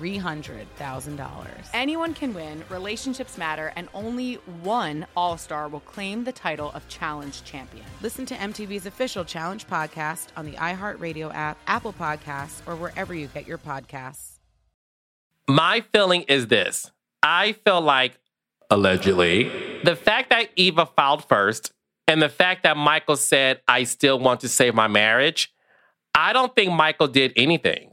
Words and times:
$300,000. 0.00 1.68
Anyone 1.74 2.14
can 2.14 2.32
win, 2.32 2.64
relationships 2.70 3.36
matter, 3.36 3.72
and 3.76 3.88
only 3.92 4.34
one 4.62 5.06
All 5.16 5.36
Star 5.36 5.68
will 5.68 5.80
claim 5.80 6.24
the 6.24 6.32
title 6.32 6.70
of 6.72 6.88
Challenge 6.88 7.44
Champion. 7.44 7.84
Listen 8.00 8.24
to 8.26 8.34
MTV's 8.34 8.86
official 8.86 9.24
Challenge 9.24 9.66
podcast 9.66 10.28
on 10.36 10.46
the 10.46 10.52
iHeartRadio 10.52 11.34
app, 11.34 11.58
Apple 11.66 11.92
Podcasts, 11.92 12.66
or 12.66 12.76
wherever 12.76 13.14
you 13.14 13.26
get 13.28 13.46
your 13.46 13.58
podcasts. 13.58 14.38
My 15.48 15.82
feeling 15.92 16.22
is 16.22 16.46
this 16.46 16.90
I 17.22 17.52
feel 17.52 17.80
like, 17.80 18.18
allegedly, 18.70 19.50
the 19.84 19.96
fact 19.96 20.30
that 20.30 20.50
Eva 20.56 20.86
filed 20.86 21.28
first 21.28 21.72
and 22.06 22.22
the 22.22 22.28
fact 22.28 22.62
that 22.62 22.76
Michael 22.76 23.16
said, 23.16 23.60
I 23.68 23.84
still 23.84 24.18
want 24.18 24.40
to 24.40 24.48
save 24.48 24.74
my 24.74 24.88
marriage, 24.88 25.52
I 26.14 26.32
don't 26.32 26.54
think 26.54 26.72
Michael 26.72 27.08
did 27.08 27.32
anything. 27.36 27.92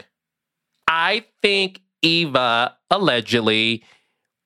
I 0.88 1.26
think 1.42 1.82
Eva 2.02 2.78
allegedly 2.90 3.84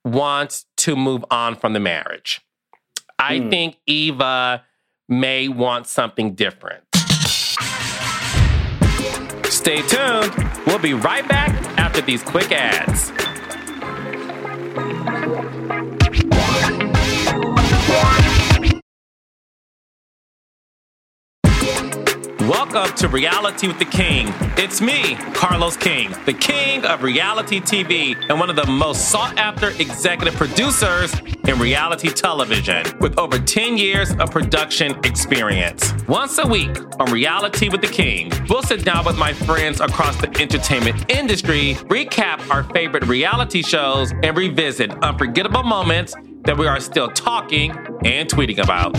wants 0.05 0.65
to 0.77 0.95
move 0.95 1.23
on 1.29 1.55
from 1.55 1.73
the 1.73 1.79
marriage. 1.79 2.41
I 3.19 3.37
Hmm. 3.37 3.49
think 3.49 3.77
Eva 3.85 4.63
may 5.07 5.47
want 5.47 5.87
something 5.87 6.33
different. 6.33 6.83
Stay 9.45 9.81
tuned. 9.83 10.33
We'll 10.65 10.79
be 10.79 10.93
right 10.93 11.27
back 11.27 11.51
after 11.77 12.01
these 12.01 12.23
quick 12.23 12.51
ads. 12.51 13.11
Welcome 22.51 22.93
to 22.97 23.07
Reality 23.07 23.69
with 23.69 23.79
the 23.79 23.85
King. 23.85 24.27
It's 24.57 24.81
me, 24.81 25.15
Carlos 25.33 25.77
King, 25.77 26.13
the 26.25 26.33
king 26.33 26.83
of 26.83 27.01
reality 27.01 27.61
TV 27.61 28.13
and 28.27 28.41
one 28.41 28.49
of 28.49 28.57
the 28.57 28.65
most 28.65 29.09
sought 29.09 29.37
after 29.37 29.69
executive 29.69 30.35
producers 30.35 31.17
in 31.47 31.57
reality 31.59 32.09
television 32.09 32.83
with 32.99 33.17
over 33.17 33.39
10 33.39 33.77
years 33.77 34.11
of 34.15 34.31
production 34.31 34.99
experience. 35.05 35.93
Once 36.09 36.39
a 36.39 36.45
week 36.45 36.77
on 36.99 37.09
Reality 37.09 37.69
with 37.69 37.79
the 37.79 37.87
King, 37.87 38.29
we'll 38.49 38.63
sit 38.63 38.83
down 38.83 39.05
with 39.05 39.17
my 39.17 39.31
friends 39.31 39.79
across 39.79 40.17
the 40.17 40.27
entertainment 40.41 41.09
industry, 41.09 41.75
recap 41.85 42.45
our 42.49 42.63
favorite 42.73 43.05
reality 43.05 43.63
shows, 43.63 44.11
and 44.23 44.35
revisit 44.35 44.91
unforgettable 45.01 45.63
moments 45.63 46.13
that 46.43 46.57
we 46.57 46.67
are 46.67 46.81
still 46.81 47.07
talking 47.11 47.71
and 48.03 48.27
tweeting 48.27 48.61
about. 48.61 48.93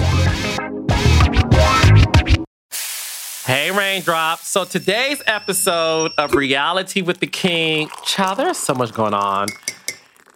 Hey, 3.44 3.70
Reigndrop. 3.72 4.38
So 4.38 4.64
today's 4.64 5.20
episode 5.26 6.12
of 6.16 6.32
Reality 6.32 7.02
with 7.02 7.18
the 7.18 7.26
King, 7.26 7.90
child, 8.04 8.38
there's 8.38 8.56
so 8.56 8.72
much 8.72 8.92
going 8.92 9.14
on 9.14 9.48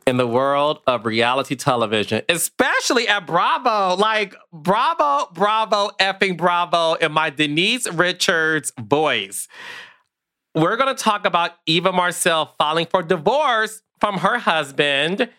in 0.09 0.17
the 0.17 0.27
world 0.27 0.81
of 0.89 1.07
reality 1.07 1.55
television, 1.55 2.23
especially 2.29 3.07
at 3.07 3.25
Bravo. 3.25 3.95
Like, 3.95 4.35
bravo, 4.53 5.29
bravo, 5.33 5.91
effing 6.01 6.37
bravo 6.37 6.95
in 6.95 7.13
my 7.13 7.31
Denise 7.31 7.89
Richards 7.93 8.73
voice. 8.77 9.47
We're 10.57 10.77
going 10.77 10.95
to 10.95 11.01
talk 11.01 11.27
about 11.27 11.53
Eva 11.65 11.93
Marcille 11.93 12.57
filing 12.59 12.87
for 12.87 13.05
divorce 13.05 13.83
from 14.01 14.19
her 14.19 14.39
husband. 14.39 15.31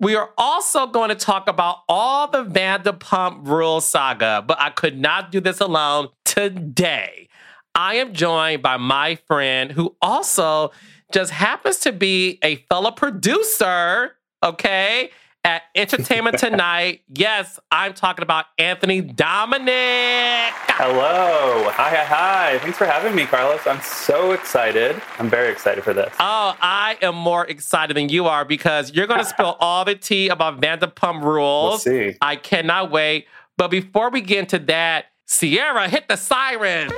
We 0.00 0.14
are 0.14 0.30
also 0.38 0.86
going 0.86 1.08
to 1.08 1.16
talk 1.16 1.48
about 1.48 1.78
all 1.88 2.28
the 2.28 2.44
Vanderpump 2.44 3.48
Rules 3.48 3.84
saga, 3.84 4.44
but 4.46 4.60
I 4.60 4.70
could 4.70 4.96
not 4.96 5.32
do 5.32 5.40
this 5.40 5.60
alone 5.60 6.08
today. 6.24 7.28
I 7.74 7.96
am 7.96 8.12
joined 8.12 8.62
by 8.62 8.76
my 8.76 9.16
friend 9.26 9.72
who 9.72 9.96
also 10.00 10.70
just 11.12 11.32
happens 11.32 11.78
to 11.80 11.90
be 11.90 12.38
a 12.44 12.56
fellow 12.70 12.92
producer, 12.92 14.16
okay, 14.42 15.10
at 15.48 15.62
Entertainment 15.74 16.38
Tonight. 16.38 17.00
yes, 17.08 17.58
I'm 17.70 17.94
talking 17.94 18.22
about 18.22 18.44
Anthony 18.58 19.00
Dominic. 19.00 20.52
Hello. 20.76 21.70
Hi, 21.70 21.88
hi, 21.88 22.04
hi. 22.04 22.58
Thanks 22.58 22.76
for 22.76 22.84
having 22.84 23.14
me, 23.14 23.24
Carlos. 23.24 23.66
I'm 23.66 23.80
so 23.80 24.32
excited. 24.32 25.00
I'm 25.18 25.30
very 25.30 25.50
excited 25.50 25.84
for 25.84 25.94
this. 25.94 26.12
Oh, 26.20 26.54
I 26.60 26.98
am 27.00 27.14
more 27.14 27.46
excited 27.46 27.96
than 27.96 28.10
you 28.10 28.26
are 28.26 28.44
because 28.44 28.92
you're 28.92 29.06
going 29.06 29.20
to 29.20 29.24
spill 29.24 29.56
all 29.60 29.86
the 29.86 29.94
tea 29.94 30.28
about 30.28 30.60
Vanderpump 30.60 31.22
Rules. 31.22 31.86
We'll 31.86 32.10
see. 32.10 32.16
I 32.20 32.36
cannot 32.36 32.90
wait. 32.90 33.26
But 33.56 33.70
before 33.70 34.10
we 34.10 34.20
get 34.20 34.40
into 34.40 34.58
that, 34.66 35.06
Sierra 35.24 35.88
hit 35.88 36.08
the 36.08 36.16
siren. 36.16 36.90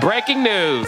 Breaking 0.00 0.44
news. 0.44 0.86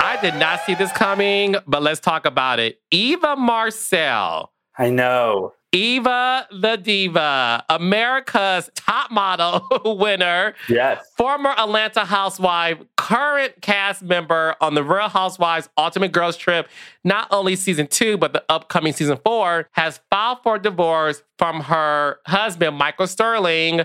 I 0.00 0.18
did 0.20 0.34
not 0.34 0.60
see 0.66 0.74
this 0.74 0.92
coming, 0.92 1.56
but 1.66 1.82
let's 1.82 1.98
talk 1.98 2.26
about 2.26 2.58
it. 2.58 2.78
Eva 2.90 3.36
Marcille, 3.36 4.50
I 4.76 4.90
know. 4.90 5.54
Eva 5.74 6.46
the 6.52 6.76
Diva, 6.76 7.64
America's 7.68 8.70
top 8.76 9.10
model 9.10 9.66
winner, 9.98 10.54
Yes. 10.68 11.04
former 11.16 11.50
Atlanta 11.50 12.04
housewife, 12.04 12.78
current 12.96 13.60
cast 13.60 14.02
member 14.02 14.54
on 14.60 14.74
the 14.74 14.84
Real 14.84 15.08
Housewives 15.08 15.68
Ultimate 15.76 16.12
Girls 16.12 16.36
Trip, 16.36 16.68
not 17.02 17.26
only 17.32 17.56
season 17.56 17.88
two, 17.88 18.16
but 18.16 18.32
the 18.32 18.44
upcoming 18.48 18.92
season 18.92 19.18
four, 19.24 19.68
has 19.72 19.98
filed 20.10 20.38
for 20.44 20.58
divorce 20.58 21.22
from 21.38 21.62
her 21.62 22.18
husband, 22.26 22.76
Michael 22.76 23.08
Sterling, 23.08 23.82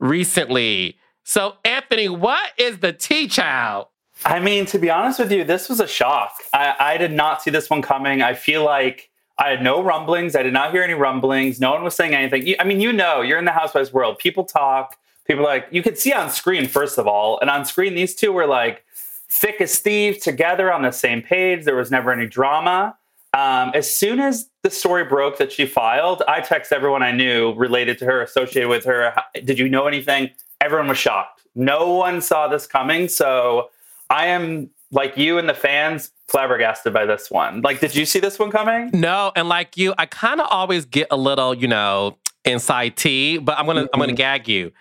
recently. 0.00 0.96
So, 1.24 1.56
Anthony, 1.64 2.08
what 2.08 2.52
is 2.56 2.78
the 2.78 2.92
tea 2.92 3.28
child? 3.28 3.88
I 4.24 4.40
mean, 4.40 4.64
to 4.66 4.78
be 4.78 4.88
honest 4.88 5.18
with 5.18 5.30
you, 5.30 5.44
this 5.44 5.68
was 5.68 5.80
a 5.80 5.86
shock. 5.86 6.32
I, 6.54 6.74
I 6.80 6.96
did 6.96 7.12
not 7.12 7.42
see 7.42 7.50
this 7.50 7.68
one 7.68 7.82
coming. 7.82 8.22
I 8.22 8.32
feel 8.32 8.64
like 8.64 9.10
I 9.38 9.50
had 9.50 9.62
no 9.62 9.82
rumblings. 9.82 10.34
I 10.34 10.42
did 10.42 10.52
not 10.52 10.70
hear 10.72 10.82
any 10.82 10.94
rumblings. 10.94 11.60
No 11.60 11.72
one 11.72 11.84
was 11.84 11.94
saying 11.94 12.14
anything. 12.14 12.46
You- 12.46 12.56
I 12.58 12.64
mean, 12.64 12.80
you 12.80 12.92
know, 12.92 13.20
you're 13.20 13.38
in 13.38 13.44
the 13.44 13.52
housewives 13.52 13.92
world. 13.92 14.18
People 14.18 14.44
talk. 14.44 14.96
People 15.26 15.44
like 15.44 15.66
you 15.70 15.82
could 15.82 15.98
see 15.98 16.12
on 16.12 16.30
screen 16.30 16.68
first 16.68 16.98
of 16.98 17.06
all, 17.08 17.38
and 17.40 17.50
on 17.50 17.64
screen 17.64 17.94
these 17.94 18.14
two 18.14 18.32
were 18.32 18.46
like 18.46 18.84
thick 19.28 19.60
as 19.60 19.78
thieves 19.78 20.18
together 20.18 20.72
on 20.72 20.82
the 20.82 20.92
same 20.92 21.20
page. 21.20 21.64
There 21.64 21.74
was 21.74 21.90
never 21.90 22.12
any 22.12 22.26
drama. 22.26 22.96
Um, 23.34 23.72
as 23.74 23.92
soon 23.94 24.20
as 24.20 24.48
the 24.62 24.70
story 24.70 25.04
broke 25.04 25.36
that 25.38 25.52
she 25.52 25.66
filed, 25.66 26.22
I 26.28 26.40
texted 26.40 26.72
everyone 26.72 27.02
I 27.02 27.10
knew 27.12 27.52
related 27.54 27.98
to 27.98 28.04
her, 28.06 28.22
associated 28.22 28.68
with 28.68 28.84
her. 28.84 29.14
Did 29.44 29.58
you 29.58 29.68
know 29.68 29.86
anything? 29.86 30.30
Everyone 30.60 30.88
was 30.88 30.96
shocked. 30.96 31.42
No 31.54 31.92
one 31.92 32.20
saw 32.22 32.48
this 32.48 32.66
coming. 32.66 33.08
So 33.08 33.68
I 34.08 34.26
am 34.28 34.70
like 34.92 35.18
you 35.18 35.38
and 35.38 35.48
the 35.48 35.54
fans 35.54 36.12
flabbergasted 36.28 36.92
by 36.92 37.06
this 37.06 37.30
one. 37.30 37.62
Like, 37.62 37.80
did 37.80 37.94
you 37.94 38.04
see 38.04 38.18
this 38.18 38.38
one 38.38 38.50
coming? 38.50 38.90
No, 38.92 39.32
and 39.36 39.48
like 39.48 39.76
you, 39.76 39.94
I 39.98 40.06
kind 40.06 40.40
of 40.40 40.48
always 40.50 40.84
get 40.84 41.08
a 41.10 41.16
little, 41.16 41.54
you 41.54 41.68
know, 41.68 42.18
inside 42.44 42.96
tea, 42.96 43.38
but 43.38 43.58
I'm 43.58 43.66
gonna 43.66 43.82
I'm 43.92 44.00
gonna 44.00 44.06
mm-hmm. 44.06 44.16
gag 44.16 44.48
you. 44.48 44.72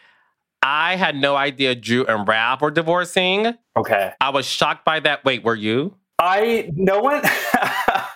I 0.61 0.95
had 0.95 1.15
no 1.15 1.35
idea 1.35 1.75
Drew 1.75 2.05
and 2.05 2.27
Ralph 2.27 2.61
were 2.61 2.71
divorcing. 2.71 3.53
Okay. 3.77 4.13
I 4.19 4.29
was 4.29 4.47
shocked 4.47 4.83
by 4.83 4.99
that. 5.01 5.23
Wait, 5.23 5.43
were 5.43 5.55
you? 5.55 5.95
I 6.17 6.71
no 6.73 6.99
one 6.99 7.21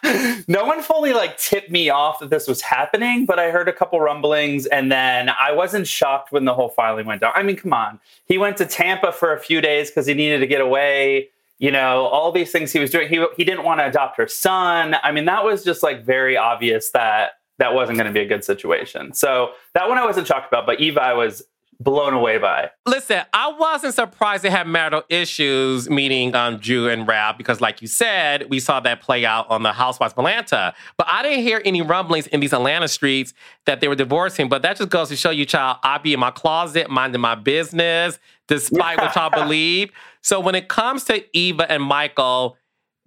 no 0.48 0.66
one 0.66 0.82
fully 0.82 1.14
like 1.14 1.38
tipped 1.38 1.70
me 1.70 1.90
off 1.90 2.20
that 2.20 2.30
this 2.30 2.48
was 2.48 2.62
happening, 2.62 3.26
but 3.26 3.40
I 3.40 3.52
heard 3.52 3.68
a 3.68 3.74
couple 3.74 4.00
rumblings 4.00 4.66
and 4.68 4.92
then 4.92 5.30
I 5.30 5.52
wasn't 5.52 5.86
shocked 5.86 6.32
when 6.32 6.46
the 6.46 6.54
whole 6.54 6.70
filing 6.70 7.06
went 7.06 7.22
down. 7.22 7.34
I 7.36 7.44
mean, 7.44 7.58
come 7.58 7.74
on. 7.74 8.00
He 8.26 8.38
went 8.38 8.58
to 8.58 8.66
Tampa 8.66 9.12
for 9.12 9.34
a 9.34 9.40
few 9.40 9.60
days 9.60 9.90
because 9.90 10.08
he 10.08 10.14
needed 10.14 10.40
to 10.40 10.48
get 10.48 10.62
away. 10.62 11.30
You 11.60 11.72
know, 11.72 12.06
all 12.06 12.32
these 12.32 12.52
things 12.52 12.72
he 12.72 12.80
was 12.80 12.90
doing. 12.90 13.10
He 13.10 13.24
he 13.36 13.44
didn't 13.44 13.64
want 13.66 13.82
to 13.82 13.86
adopt 13.86 14.18
her 14.18 14.28
son. 14.28 14.96
I 15.04 15.12
mean, 15.12 15.26
that 15.26 15.44
was 15.44 15.64
just 15.64 15.84
like 15.84 16.06
very 16.06 16.38
obvious 16.38 16.92
that 16.92 17.34
that 17.58 17.74
wasn't 17.74 17.98
going 17.98 18.08
to 18.08 18.14
be 18.14 18.22
a 18.22 18.28
good 18.28 18.44
situation. 18.44 19.14
So 19.14 19.52
that 19.74 19.90
one 19.90 19.98
I 19.98 20.06
wasn't 20.06 20.26
shocked 20.26 20.48
about, 20.48 20.66
but 20.66 20.80
Eva 20.80 21.02
I 21.02 21.14
was 21.14 21.44
blown 21.80 22.14
away 22.14 22.38
by. 22.38 22.70
Listen, 22.86 23.22
I 23.34 23.54
wasn't 23.54 23.94
surprised 23.94 24.44
they 24.44 24.50
had 24.50 24.68
marital 24.68 25.04
issues, 25.10 25.90
meeting 25.90 26.36
um, 26.36 26.58
Drew 26.58 26.90
and 26.90 27.08
Ralph, 27.08 27.38
because, 27.38 27.62
like 27.62 27.82
you 27.82 27.88
said, 27.88 28.50
we 28.50 28.60
saw 28.60 28.80
that 28.82 29.02
play 29.02 29.26
out 29.26 29.50
on 29.50 29.64
the 29.64 29.72
Housewives 29.72 30.14
of 30.14 30.20
Atlanta. 30.20 30.74
But 30.98 31.08
I 31.10 31.24
didn't 31.24 31.44
hear 31.44 31.62
any 31.64 31.82
rumblings 31.82 32.28
in 32.28 32.40
these 32.40 32.54
Atlanta 32.54 32.88
streets 32.88 33.34
that 33.66 33.82
they 33.82 33.88
were 33.88 33.96
divorcing. 33.96 34.50
But 34.50 34.62
that 34.64 34.78
just 34.78 34.90
goes 34.90 35.10
to 35.10 35.16
show 35.16 35.30
you, 35.30 35.46
child, 35.46 35.78
I 35.84 35.98
be 35.98 36.14
in 36.14 36.20
my 36.20 36.32
closet, 36.32 36.90
minding 36.90 37.22
my 37.22 37.36
business, 37.36 38.20
despite 38.48 38.98
what 38.98 39.16
y'all 39.16 39.30
believe. 39.44 39.92
So 40.22 40.40
when 40.40 40.56
it 40.56 40.68
comes 40.68 41.06
to 41.06 41.24
Eva 41.38 41.72
and 41.72 41.84
Michael, 41.84 42.58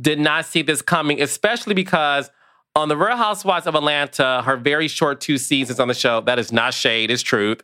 did 0.01 0.19
not 0.19 0.45
see 0.47 0.63
this 0.63 0.83
coming, 0.83 1.23
especially 1.23 1.75
because 1.75 2.31
on 2.75 2.89
the 2.89 2.97
Real 2.97 3.17
Housewives 3.17 3.67
of 3.67 3.75
Atlanta, 3.75 4.43
her 4.45 4.57
very 4.57 4.89
short 4.89 5.21
two 5.21 5.37
seasons 5.39 5.79
on 5.79 5.89
the 5.89 5.95
show, 5.95 6.21
that 6.23 6.39
is 6.39 6.53
not 6.53 6.73
shade, 6.75 7.11
it's 7.11 7.23
truth. 7.23 7.61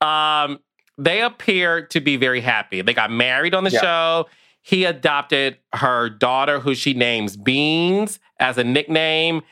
Um, 0.00 0.60
they 0.96 1.22
appear 1.22 1.86
to 1.88 2.00
be 2.00 2.16
very 2.16 2.40
happy. 2.40 2.80
They 2.82 2.94
got 2.94 3.10
married 3.10 3.52
on 3.54 3.64
the 3.64 3.70
Yeah. 3.70 3.80
show. 3.80 4.26
He 4.62 4.84
adopted 4.84 5.58
her 5.74 6.08
daughter, 6.08 6.60
who 6.60 6.74
she 6.74 6.94
names 6.94 7.36
Beans 7.36 8.20
as 8.38 8.56
a 8.56 8.64
nickname. 8.64 9.42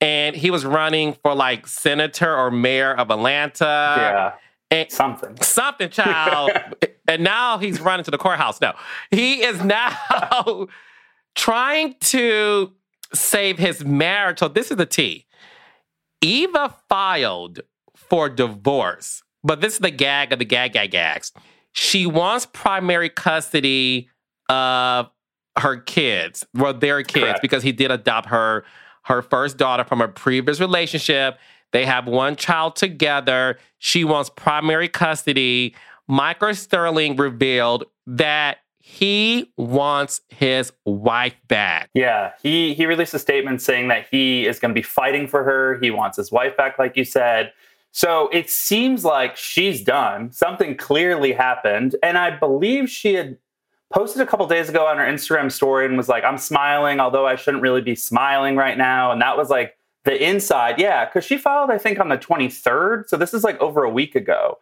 And 0.00 0.34
he 0.36 0.50
was 0.50 0.64
running 0.64 1.14
for 1.22 1.34
like 1.34 1.66
senator 1.66 2.36
or 2.36 2.50
mayor 2.50 2.94
of 2.94 3.10
Atlanta. 3.10 3.64
yeah, 3.96 4.32
And 4.76 4.90
something. 4.92 5.36
something, 5.40 5.88
child. 5.90 6.50
and 7.08 7.22
now 7.22 7.58
he's 7.58 7.80
running 7.80 8.04
to 8.04 8.10
the 8.10 8.18
courthouse. 8.18 8.60
No, 8.60 8.72
he 9.10 9.42
is 9.42 9.62
now 9.64 10.66
trying 11.34 11.94
to 12.00 12.72
save 13.12 13.58
his 13.58 13.84
marriage. 13.84 14.38
So 14.38 14.48
this 14.48 14.70
is 14.70 14.76
the 14.76 14.86
T. 14.86 15.26
Eva 16.20 16.74
filed 16.88 17.60
for 17.94 18.28
divorce, 18.28 19.22
but 19.44 19.60
this 19.60 19.74
is 19.74 19.78
the 19.80 19.90
gag 19.90 20.32
of 20.32 20.38
the 20.38 20.44
gag 20.44 20.72
gag 20.72 20.90
gags. 20.90 21.32
She 21.72 22.06
wants 22.06 22.46
primary 22.46 23.08
custody 23.08 24.08
of 24.48 25.10
her 25.58 25.76
kids, 25.76 26.46
well, 26.54 26.74
their 26.74 27.02
kids, 27.02 27.24
Correct. 27.24 27.42
because 27.42 27.62
he 27.62 27.72
did 27.72 27.90
adopt 27.90 28.28
her 28.28 28.64
her 29.04 29.22
first 29.22 29.56
daughter 29.56 29.84
from 29.84 30.00
a 30.00 30.08
previous 30.08 30.60
relationship. 30.60 31.38
They 31.72 31.86
have 31.86 32.06
one 32.06 32.36
child 32.36 32.76
together. 32.76 33.58
She 33.78 34.04
wants 34.04 34.28
primary 34.30 34.88
custody. 34.88 35.74
Michael 36.06 36.54
Sterling 36.54 37.16
revealed 37.16 37.84
that 38.06 38.58
he 38.80 39.52
wants 39.56 40.20
his 40.28 40.72
wife 40.84 41.34
back. 41.48 41.90
Yeah, 41.94 42.32
he 42.42 42.74
he 42.74 42.86
released 42.86 43.14
a 43.14 43.18
statement 43.18 43.60
saying 43.60 43.88
that 43.88 44.06
he 44.10 44.46
is 44.46 44.58
going 44.58 44.70
to 44.70 44.74
be 44.74 44.82
fighting 44.82 45.26
for 45.26 45.44
her. 45.44 45.78
He 45.80 45.90
wants 45.90 46.16
his 46.16 46.32
wife 46.32 46.56
back, 46.56 46.78
like 46.78 46.96
you 46.96 47.04
said. 47.04 47.52
So 47.90 48.28
it 48.32 48.48
seems 48.50 49.04
like 49.04 49.36
she's 49.36 49.82
done. 49.82 50.30
Something 50.32 50.76
clearly 50.76 51.32
happened, 51.32 51.96
and 52.02 52.16
I 52.16 52.36
believe 52.36 52.88
she 52.88 53.14
had 53.14 53.36
posted 53.90 54.22
a 54.22 54.26
couple 54.26 54.46
days 54.46 54.68
ago 54.68 54.86
on 54.86 54.98
her 54.98 55.04
Instagram 55.04 55.50
story 55.50 55.86
and 55.86 55.96
was 55.96 56.08
like, 56.08 56.24
"I'm 56.24 56.38
smiling, 56.38 57.00
although 57.00 57.26
I 57.26 57.36
shouldn't 57.36 57.62
really 57.62 57.82
be 57.82 57.94
smiling 57.94 58.56
right 58.56 58.78
now." 58.78 59.10
And 59.10 59.20
that 59.20 59.36
was 59.36 59.50
like 59.50 59.76
the 60.04 60.22
inside, 60.22 60.78
yeah, 60.78 61.04
because 61.04 61.24
she 61.24 61.36
filed, 61.36 61.70
I 61.70 61.78
think, 61.78 61.98
on 61.98 62.08
the 62.08 62.18
23rd. 62.18 63.08
So 63.08 63.16
this 63.16 63.34
is 63.34 63.44
like 63.44 63.60
over 63.60 63.82
a 63.82 63.90
week 63.90 64.14
ago. 64.14 64.58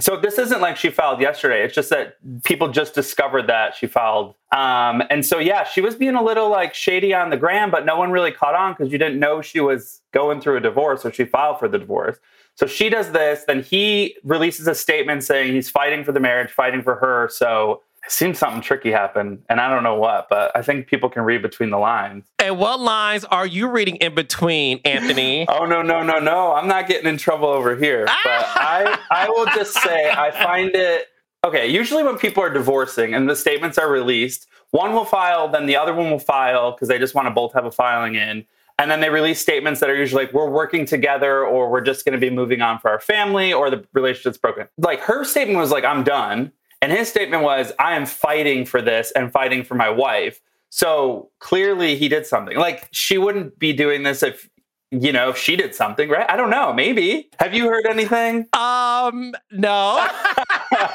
So 0.00 0.16
this 0.16 0.38
isn't 0.38 0.60
like 0.60 0.76
she 0.76 0.90
filed 0.90 1.20
yesterday. 1.20 1.64
It's 1.64 1.74
just 1.74 1.90
that 1.90 2.16
people 2.42 2.68
just 2.68 2.94
discovered 2.94 3.46
that 3.48 3.74
she 3.74 3.86
filed. 3.86 4.34
Um, 4.52 5.02
and 5.10 5.24
so 5.24 5.38
yeah, 5.38 5.64
she 5.64 5.80
was 5.80 5.94
being 5.94 6.14
a 6.14 6.22
little 6.22 6.48
like 6.48 6.74
shady 6.74 7.14
on 7.14 7.30
the 7.30 7.36
gram, 7.36 7.70
but 7.70 7.84
no 7.86 7.96
one 7.96 8.10
really 8.10 8.32
caught 8.32 8.54
on 8.54 8.72
because 8.72 8.92
you 8.92 8.98
didn't 8.98 9.18
know 9.18 9.42
she 9.42 9.60
was 9.60 10.00
going 10.12 10.40
through 10.40 10.56
a 10.56 10.60
divorce 10.60 11.04
or 11.04 11.12
she 11.12 11.24
filed 11.24 11.58
for 11.58 11.68
the 11.68 11.78
divorce. 11.78 12.18
So 12.54 12.66
she 12.66 12.88
does 12.88 13.12
this, 13.12 13.44
then 13.46 13.62
he 13.62 14.16
releases 14.24 14.66
a 14.66 14.74
statement 14.74 15.24
saying 15.24 15.54
he's 15.54 15.70
fighting 15.70 16.04
for 16.04 16.12
the 16.12 16.20
marriage, 16.20 16.50
fighting 16.50 16.82
for 16.82 16.96
her. 16.96 17.28
So 17.32 17.82
it 18.04 18.10
seems 18.10 18.38
something 18.38 18.62
tricky 18.62 18.90
happened, 18.90 19.42
and 19.50 19.60
I 19.60 19.68
don't 19.68 19.82
know 19.82 19.96
what, 19.96 20.28
but 20.30 20.50
I 20.56 20.62
think 20.62 20.86
people 20.86 21.10
can 21.10 21.22
read 21.22 21.42
between 21.42 21.68
the 21.70 21.78
lines. 21.78 22.24
And 22.38 22.58
what 22.58 22.80
lines 22.80 23.24
are 23.26 23.46
you 23.46 23.68
reading 23.68 23.96
in 23.96 24.14
between, 24.14 24.80
Anthony? 24.84 25.46
Oh 25.60 25.66
no, 25.66 25.82
no, 25.82 26.02
no, 26.02 26.18
no! 26.18 26.52
I'm 26.52 26.68
not 26.68 26.88
getting 26.88 27.06
in 27.06 27.18
trouble 27.18 27.48
over 27.48 27.76
here. 27.76 28.06
But 28.06 28.14
ah! 28.26 29.00
I, 29.10 29.24
I 29.24 29.28
will 29.28 29.46
just 29.46 29.74
say 29.74 30.10
I 30.10 30.30
find 30.30 30.70
it 30.74 31.08
okay. 31.44 31.66
Usually, 31.66 32.02
when 32.02 32.16
people 32.16 32.42
are 32.42 32.50
divorcing 32.50 33.14
and 33.14 33.28
the 33.28 33.36
statements 33.36 33.76
are 33.78 33.90
released, 33.90 34.46
one 34.70 34.92
will 34.92 35.04
file, 35.04 35.48
then 35.48 35.66
the 35.66 35.76
other 35.76 35.92
one 35.92 36.10
will 36.10 36.18
file 36.18 36.72
because 36.72 36.88
they 36.88 36.98
just 36.98 37.14
want 37.14 37.26
to 37.26 37.30
both 37.30 37.52
have 37.52 37.66
a 37.66 37.70
filing 37.70 38.14
in, 38.14 38.44
and 38.78 38.90
then 38.90 39.00
they 39.00 39.10
release 39.10 39.40
statements 39.40 39.80
that 39.80 39.90
are 39.90 39.96
usually 39.96 40.24
like 40.24 40.32
we're 40.32 40.48
working 40.48 40.86
together, 40.86 41.44
or 41.44 41.70
we're 41.70 41.82
just 41.82 42.04
going 42.04 42.18
to 42.18 42.18
be 42.18 42.30
moving 42.34 42.62
on 42.62 42.78
for 42.78 42.90
our 42.90 43.00
family, 43.00 43.52
or 43.52 43.68
the 43.70 43.84
relationship's 43.92 44.38
broken. 44.38 44.68
Like 44.78 45.00
her 45.00 45.24
statement 45.24 45.58
was 45.58 45.70
like 45.70 45.84
I'm 45.84 46.04
done, 46.04 46.52
and 46.82 46.92
his 46.92 47.08
statement 47.08 47.42
was 47.42 47.72
I 47.78 47.96
am 47.96 48.06
fighting 48.06 48.64
for 48.64 48.80
this 48.82 49.12
and 49.12 49.32
fighting 49.32 49.64
for 49.64 49.74
my 49.74 49.90
wife. 49.90 50.40
So 50.70 51.30
clearly 51.40 51.96
he 51.96 52.08
did 52.08 52.26
something. 52.26 52.56
Like 52.56 52.88
she 52.92 53.18
wouldn't 53.18 53.58
be 53.58 53.72
doing 53.72 54.02
this 54.02 54.22
if 54.22 54.48
you 54.90 55.12
know 55.12 55.30
if 55.30 55.36
she 55.36 55.56
did 55.56 55.74
something, 55.74 56.08
right? 56.08 56.28
I 56.28 56.36
don't 56.36 56.50
know. 56.50 56.72
Maybe. 56.72 57.30
Have 57.38 57.54
you 57.54 57.68
heard 57.68 57.86
anything? 57.86 58.46
Um, 58.52 59.34
no. 59.50 60.06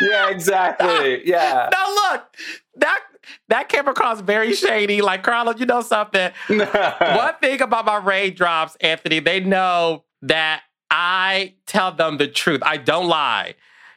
Yeah, 0.00 0.28
exactly. 0.30 1.26
Yeah. 1.26 1.70
no, 1.72 1.94
look, 1.94 2.36
that 2.76 3.00
that 3.48 3.68
came 3.68 3.88
across 3.88 4.20
very 4.20 4.54
shady. 4.54 5.00
Like, 5.00 5.22
Carla, 5.22 5.54
you 5.56 5.66
know 5.66 5.80
something. 5.82 6.30
One 6.48 7.34
thing 7.40 7.60
about 7.62 7.86
my 7.86 8.00
Reigndrops, 8.00 8.76
Anthony, 8.80 9.20
they 9.20 9.40
know 9.40 10.04
that 10.22 10.62
I 10.90 11.54
tell 11.66 11.92
them 11.92 12.18
the 12.18 12.28
truth. 12.28 12.60
I 12.64 12.76
don't 12.76 13.08
lie. 13.08 13.54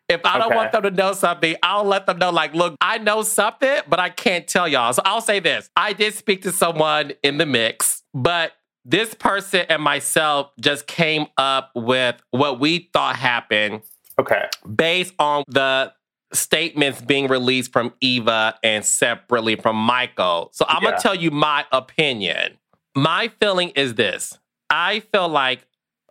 If 0.10 0.22
I 0.26 0.38
don't 0.38 0.48
Okay. 0.48 0.56
want 0.56 0.72
them 0.72 0.84
to 0.84 0.92
know 0.92 1.12
something, 1.14 1.56
I'll 1.62 1.84
let 1.84 2.06
them 2.06 2.18
know, 2.18 2.30
like, 2.32 2.54
look, 2.54 2.76
I 2.80 2.98
know 2.98 3.24
something, 3.24 3.80
but 3.90 4.00
I 4.00 4.10
can't 4.10 4.48
tell 4.48 4.68
y'all. 4.68 4.94
So 4.94 5.02
I'll 5.04 5.22
say 5.22 5.40
this. 5.40 5.70
I 5.76 5.94
did 5.94 6.14
speak 6.14 6.44
to 6.44 6.52
someone 6.52 7.12
in 7.24 7.38
the 7.38 7.46
mix, 7.46 8.04
but 8.14 8.54
this 8.86 9.14
person 9.14 9.66
and 9.68 9.82
myself 9.84 10.52
just 10.62 10.88
came 10.88 11.28
up 11.38 11.72
with 11.76 12.16
what 12.32 12.60
we 12.60 12.90
thought 12.94 13.18
happened 13.18 13.82
okay. 14.18 14.46
based 14.76 15.14
on 15.20 15.44
the 15.50 15.92
statements 16.32 17.02
being 17.02 17.28
released 17.28 17.74
from 17.74 17.94
Eva 18.00 18.58
and 18.64 18.86
separately 18.86 19.58
from 19.58 19.76
Michael. 19.76 20.50
So 20.54 20.66
I'm 20.70 20.84
Yeah. 20.84 20.92
gonna 20.92 21.02
tell 21.02 21.16
you 21.16 21.32
my 21.32 21.66
opinion. 21.74 22.58
My 22.96 23.28
feeling 23.42 23.70
is 23.72 23.96
this: 23.96 24.40
I 24.70 25.02
feel 25.02 25.28
like 25.28 25.66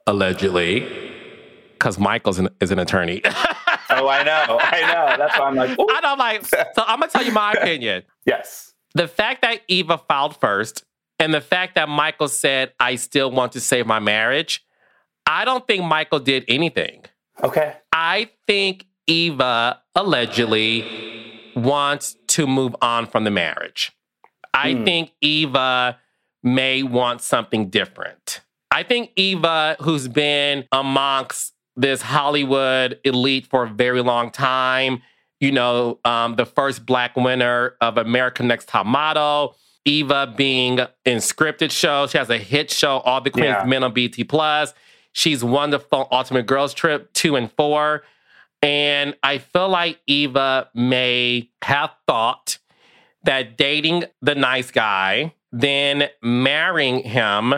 allegedly, 0.06 0.80
because 1.78 1.98
Michael's 1.98 2.38
an, 2.38 2.50
is 2.60 2.70
an 2.70 2.78
attorney. 2.78 3.22
Oh, 3.90 4.08
I 4.08 4.22
know. 4.24 4.58
I 4.60 4.80
know. 4.80 5.16
That's 5.18 5.38
why 5.38 5.46
I'm 5.46 5.54
like, 5.54 5.78
ooh. 5.78 5.86
I 5.90 6.00
don't 6.00 6.18
like. 6.18 6.44
So 6.44 6.56
I'm 6.78 7.00
gonna 7.00 7.10
tell 7.10 7.24
you 7.24 7.32
my 7.32 7.52
opinion. 7.52 8.02
yes. 8.24 8.72
The 8.94 9.06
fact 9.08 9.42
that 9.42 9.60
Eva 9.68 9.98
filed 9.98 10.38
first, 10.40 10.84
and 11.18 11.32
the 11.34 11.40
fact 11.40 11.74
that 11.74 11.88
Michael 11.88 12.28
said, 12.28 12.72
"I 12.80 12.96
still 12.96 13.30
want 13.30 13.52
to 13.52 13.60
save 13.60 13.86
my 13.86 13.98
marriage," 13.98 14.64
I 15.26 15.44
don't 15.44 15.66
think 15.66 15.84
Michael 15.84 16.18
did 16.20 16.44
anything. 16.48 17.04
Okay. 17.42 17.74
I 17.92 18.30
think 18.46 18.86
Eva 19.06 19.82
allegedly 19.94 21.40
wants 21.54 22.16
to 22.28 22.46
move 22.46 22.74
on 22.80 23.06
from 23.06 23.24
the 23.24 23.30
marriage. 23.30 23.92
I 24.54 24.72
Hmm. 24.72 24.84
think 24.84 25.12
Eva 25.20 25.98
may 26.42 26.82
want 26.82 27.20
something 27.22 27.68
different. 27.68 28.40
I 28.70 28.82
think 28.82 29.10
Eva, 29.16 29.76
who's 29.80 30.08
been 30.08 30.66
amongst 30.72 31.52
this 31.76 32.02
Hollywood 32.02 32.98
elite 33.04 33.46
for 33.46 33.64
a 33.64 33.68
very 33.68 34.02
long 34.02 34.30
time, 34.30 35.02
you 35.40 35.52
know, 35.52 35.98
um, 36.04 36.36
the 36.36 36.46
first 36.46 36.86
black 36.86 37.16
winner 37.16 37.74
of 37.80 37.98
American 37.98 38.48
Next 38.48 38.68
Top 38.68 38.86
Model, 38.86 39.56
Eva 39.84 40.32
being 40.36 40.80
in 41.04 41.18
scripted 41.18 41.70
shows. 41.70 42.10
She 42.10 42.18
has 42.18 42.30
a 42.30 42.38
hit 42.38 42.70
show, 42.70 42.98
All 42.98 43.20
the 43.20 43.30
Queen's 43.30 43.56
Yeah. 43.60 43.64
Men 43.64 43.84
on 43.84 43.92
BET 43.92 44.16
Plus. 44.28 44.74
She's 45.12 45.44
won 45.44 45.70
the 45.70 45.80
Ultimate 45.92 46.46
Girls 46.46 46.74
Trip 46.74 47.12
two 47.12 47.36
and 47.36 47.50
four. 47.52 48.02
And 48.62 49.14
I 49.22 49.38
feel 49.38 49.68
like 49.68 50.00
Eva 50.06 50.68
may 50.74 51.50
have 51.62 51.92
thought 52.06 52.58
that 53.24 53.56
dating 53.56 54.04
the 54.22 54.34
nice 54.34 54.70
guy, 54.70 55.34
then 55.52 56.08
marrying 56.22 57.00
him 57.00 57.54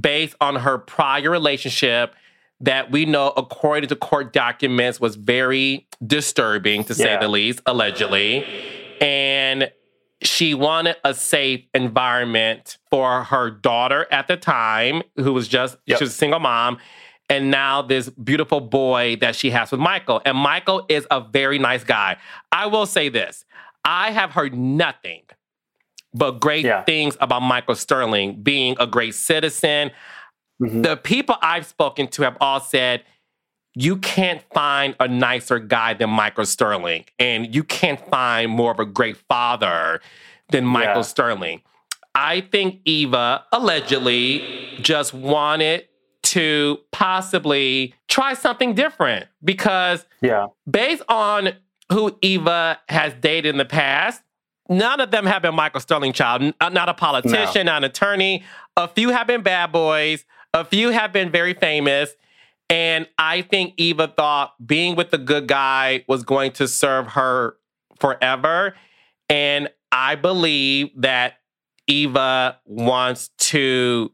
based 0.00 0.34
on 0.40 0.56
her 0.56 0.78
prior 0.78 1.30
relationship 1.30 2.14
that 2.60 2.90
we 2.90 3.06
know, 3.06 3.28
according 3.36 3.88
to 3.88 3.96
court 3.96 4.32
documents, 4.32 5.00
was 5.00 5.16
very 5.16 5.86
disturbing 6.06 6.84
to 6.84 6.94
say 6.94 7.12
Yeah. 7.12 7.20
the 7.20 7.28
least, 7.28 7.60
allegedly. 7.66 8.44
And 9.00 9.70
she 10.22 10.52
wanted 10.54 10.96
a 11.04 11.14
safe 11.14 11.64
environment 11.74 12.76
for 12.90 13.24
her 13.24 13.50
daughter 13.50 14.06
at 14.10 14.28
the 14.28 14.36
time, 14.36 15.02
who 15.16 15.32
was 15.32 15.48
just, 15.48 15.76
Yep. 15.86 15.98
she 15.98 16.04
was 16.04 16.12
a 16.12 16.16
single 16.16 16.40
mom. 16.40 16.78
And 17.30 17.50
now 17.50 17.80
this 17.80 18.08
beautiful 18.10 18.60
boy 18.60 19.16
that 19.20 19.36
she 19.36 19.50
has 19.50 19.70
with 19.70 19.80
Michael. 19.80 20.20
And 20.26 20.36
Michael 20.36 20.84
is 20.88 21.06
a 21.10 21.20
very 21.20 21.58
nice 21.58 21.84
guy. 21.84 22.16
I 22.52 22.66
will 22.66 22.86
say 22.86 23.08
this 23.08 23.44
I 23.84 24.10
have 24.10 24.32
heard 24.32 24.54
nothing 24.54 25.22
but 26.12 26.32
great 26.40 26.64
Yeah. 26.66 26.82
things 26.82 27.16
about 27.20 27.40
Michael 27.40 27.74
Sterling 27.76 28.42
being 28.42 28.76
a 28.80 28.86
great 28.86 29.14
citizen. 29.14 29.92
Mhm. 30.60 30.82
The 30.82 30.96
people 30.96 31.36
I've 31.42 31.66
spoken 31.66 32.08
to 32.08 32.22
have 32.22 32.36
all 32.40 32.60
said 32.60 33.02
you 33.74 33.96
can't 33.96 34.42
find 34.52 34.96
a 35.00 35.06
nicer 35.08 35.58
guy 35.58 35.94
than 35.94 36.10
Michael 36.10 36.44
Sterling, 36.44 37.04
and 37.18 37.54
you 37.54 37.62
can't 37.62 38.00
find 38.10 38.50
more 38.50 38.72
of 38.72 38.80
a 38.80 38.84
great 38.84 39.16
father 39.16 40.00
than 40.50 40.64
Michael 40.66 40.96
Yeah. 40.96 41.02
Sterling. 41.02 41.62
I 42.14 42.40
think 42.40 42.80
Eva 42.84 43.44
allegedly 43.52 44.76
just 44.82 45.14
wanted 45.14 45.86
to 46.24 46.78
possibly 46.92 47.94
try 48.08 48.34
something 48.34 48.74
different 48.74 49.26
because 49.44 50.04
Yeah. 50.20 50.46
based 50.68 51.02
on 51.08 51.52
who 51.92 52.16
Eva 52.22 52.78
has 52.88 53.14
dated 53.14 53.46
in 53.50 53.56
the 53.58 53.64
past, 53.64 54.22
none 54.68 55.00
of 55.00 55.10
them 55.12 55.26
have 55.26 55.42
been 55.42 55.54
Michael 55.54 55.80
Sterling 55.80 56.12
child. 56.12 56.52
Uh, 56.60 56.68
Not 56.68 56.88
a 56.88 56.94
politician, 56.94 57.66
not 57.66 57.78
an 57.78 57.84
attorney. 57.84 58.44
A 58.76 58.88
few 58.88 59.10
have 59.10 59.26
been 59.28 59.42
bad 59.42 59.70
boys. 59.72 60.24
A 60.54 60.64
few 60.64 60.90
have 60.90 61.12
been 61.12 61.30
very 61.30 61.54
famous. 61.54 62.14
And 62.68 63.08
I 63.18 63.42
think 63.42 63.74
Eva 63.76 64.08
thought 64.08 64.54
being 64.64 64.94
with 64.94 65.10
the 65.10 65.18
good 65.18 65.48
guy 65.48 66.04
was 66.06 66.22
going 66.22 66.52
to 66.52 66.68
serve 66.68 67.08
her 67.08 67.56
forever. 67.98 68.74
And 69.28 69.68
I 69.90 70.14
believe 70.14 70.90
that 70.96 71.34
Eva 71.88 72.58
wants 72.64 73.30
to 73.38 74.12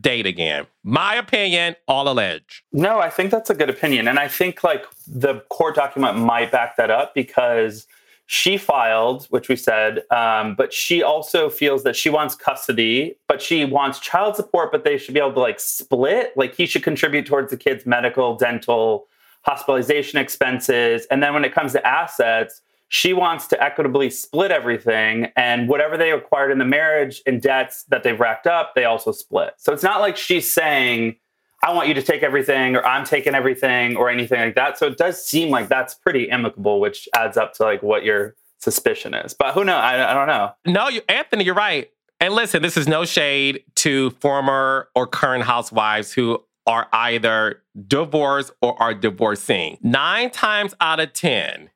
date 0.00 0.26
again. 0.26 0.66
My 0.82 1.14
opinion, 1.14 1.76
all 1.86 2.08
alleged. 2.08 2.62
No, 2.72 2.98
I 2.98 3.10
think 3.10 3.30
that's 3.30 3.48
a 3.48 3.54
good 3.54 3.70
opinion. 3.70 4.08
And 4.08 4.18
I 4.18 4.26
think 4.26 4.64
like 4.64 4.84
the 5.06 5.40
court 5.48 5.76
document 5.76 6.18
might 6.18 6.50
back 6.50 6.76
that 6.76 6.90
up 6.90 7.14
because 7.14 7.86
she 8.30 8.58
filed, 8.58 9.24
which 9.30 9.48
we 9.48 9.56
said, 9.56 10.02
um, 10.10 10.54
but 10.54 10.70
she 10.70 11.02
also 11.02 11.48
feels 11.48 11.82
that 11.84 11.96
she 11.96 12.10
wants 12.10 12.34
custody, 12.34 13.16
but 13.26 13.40
she 13.40 13.64
wants 13.64 14.00
child 14.00 14.36
support, 14.36 14.70
but 14.70 14.84
they 14.84 14.98
should 14.98 15.14
be 15.14 15.20
able 15.20 15.32
to 15.32 15.40
like 15.40 15.58
split. 15.58 16.36
Like 16.36 16.54
he 16.54 16.66
should 16.66 16.82
contribute 16.82 17.24
towards 17.24 17.50
the 17.50 17.56
kid's 17.56 17.86
medical, 17.86 18.36
dental, 18.36 19.06
hospitalization 19.44 20.18
expenses. 20.18 21.06
And 21.10 21.22
then 21.22 21.32
when 21.32 21.42
it 21.42 21.54
comes 21.54 21.72
to 21.72 21.86
assets, 21.86 22.60
she 22.88 23.14
wants 23.14 23.46
to 23.46 23.62
equitably 23.62 24.10
split 24.10 24.50
everything 24.50 25.32
and 25.34 25.66
whatever 25.66 25.96
they 25.96 26.12
acquired 26.12 26.50
in 26.50 26.58
the 26.58 26.66
marriage 26.66 27.22
and 27.26 27.40
debts 27.40 27.84
that 27.84 28.02
they've 28.02 28.20
racked 28.20 28.46
up, 28.46 28.74
they 28.74 28.84
also 28.84 29.10
split. 29.10 29.54
So 29.56 29.72
it's 29.72 29.82
not 29.82 30.02
like 30.02 30.18
she's 30.18 30.52
saying, 30.52 31.16
I 31.62 31.72
want 31.72 31.88
you 31.88 31.94
to 31.94 32.02
take 32.02 32.22
everything 32.22 32.76
or 32.76 32.84
I'm 32.86 33.04
taking 33.04 33.34
everything 33.34 33.96
or 33.96 34.08
anything 34.08 34.40
like 34.40 34.54
that. 34.54 34.78
So 34.78 34.86
it 34.86 34.96
does 34.96 35.24
seem 35.24 35.50
like 35.50 35.68
that's 35.68 35.94
pretty 35.94 36.30
amicable, 36.30 36.80
which 36.80 37.08
adds 37.16 37.36
up 37.36 37.52
to 37.54 37.64
like 37.64 37.82
what 37.82 38.04
your 38.04 38.36
suspicion 38.60 39.12
is. 39.14 39.34
But 39.34 39.54
who 39.54 39.64
knows? 39.64 39.74
I, 39.82 40.10
I 40.10 40.14
don't 40.14 40.26
know. 40.28 40.52
No, 40.66 40.88
you, 40.88 41.00
Anthony, 41.08 41.44
you're 41.44 41.54
right. 41.54 41.90
And 42.20 42.34
listen, 42.34 42.62
this 42.62 42.76
is 42.76 42.86
no 42.88 43.04
shade 43.04 43.62
to 43.76 44.10
former 44.20 44.88
or 44.94 45.06
current 45.06 45.44
housewives 45.44 46.12
who 46.12 46.42
are 46.66 46.86
either 46.92 47.62
divorced 47.86 48.52
or 48.62 48.80
are 48.82 48.94
divorcing. 48.94 49.78
Nine 49.82 50.30
times 50.30 50.74
out 50.80 51.00
of 51.00 51.12
10, 51.12 51.70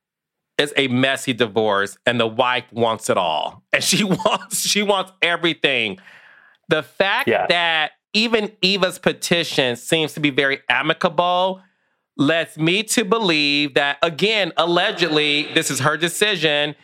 it's 0.58 0.72
a 0.76 0.86
messy 0.88 1.32
divorce 1.32 1.96
and 2.06 2.20
the 2.20 2.26
wife 2.26 2.64
wants 2.72 3.08
it 3.10 3.16
all. 3.16 3.62
And 3.72 3.82
she 3.82 4.04
wants 4.04 4.60
she 4.60 4.82
wants 4.82 5.12
everything. 5.22 5.98
The 6.68 6.82
fact 6.82 7.26
Yeah. 7.28 7.46
that 7.48 7.92
even 8.12 8.52
Eva's 8.60 8.98
petition 8.98 9.76
seems 9.76 10.12
to 10.14 10.20
be 10.20 10.30
very 10.30 10.60
amicable 10.68 11.62
lets 12.16 12.58
me 12.58 12.82
to 12.82 13.04
believe 13.04 13.74
that 13.74 13.98
again, 14.02 14.52
allegedly, 14.56 15.52
this 15.54 15.70
is 15.70 15.80
her 15.80 15.96
decision 15.96 16.74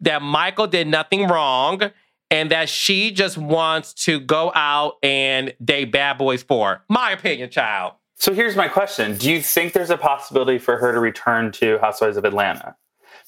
that 0.00 0.22
Michael 0.22 0.66
did 0.66 0.86
nothing 0.86 1.28
wrong 1.28 1.90
and 2.30 2.50
that 2.50 2.68
she 2.68 3.10
just 3.10 3.38
wants 3.38 3.94
to 3.94 4.18
go 4.18 4.50
out 4.54 4.94
and 5.02 5.54
date 5.64 5.92
bad 5.92 6.18
boys 6.18 6.42
for. 6.42 6.82
My 6.88 7.12
opinion, 7.12 7.50
child. 7.50 7.94
So 8.16 8.32
here's 8.32 8.56
my 8.56 8.68
question 8.68 9.16
Do 9.16 9.30
you 9.30 9.40
think 9.42 9.72
there's 9.72 9.90
a 9.90 9.96
possibility 9.96 10.58
for 10.58 10.76
her 10.76 10.92
to 10.92 11.00
return 11.00 11.52
to 11.52 11.78
Housewives 11.78 12.16
of 12.16 12.24
Atlanta? 12.24 12.76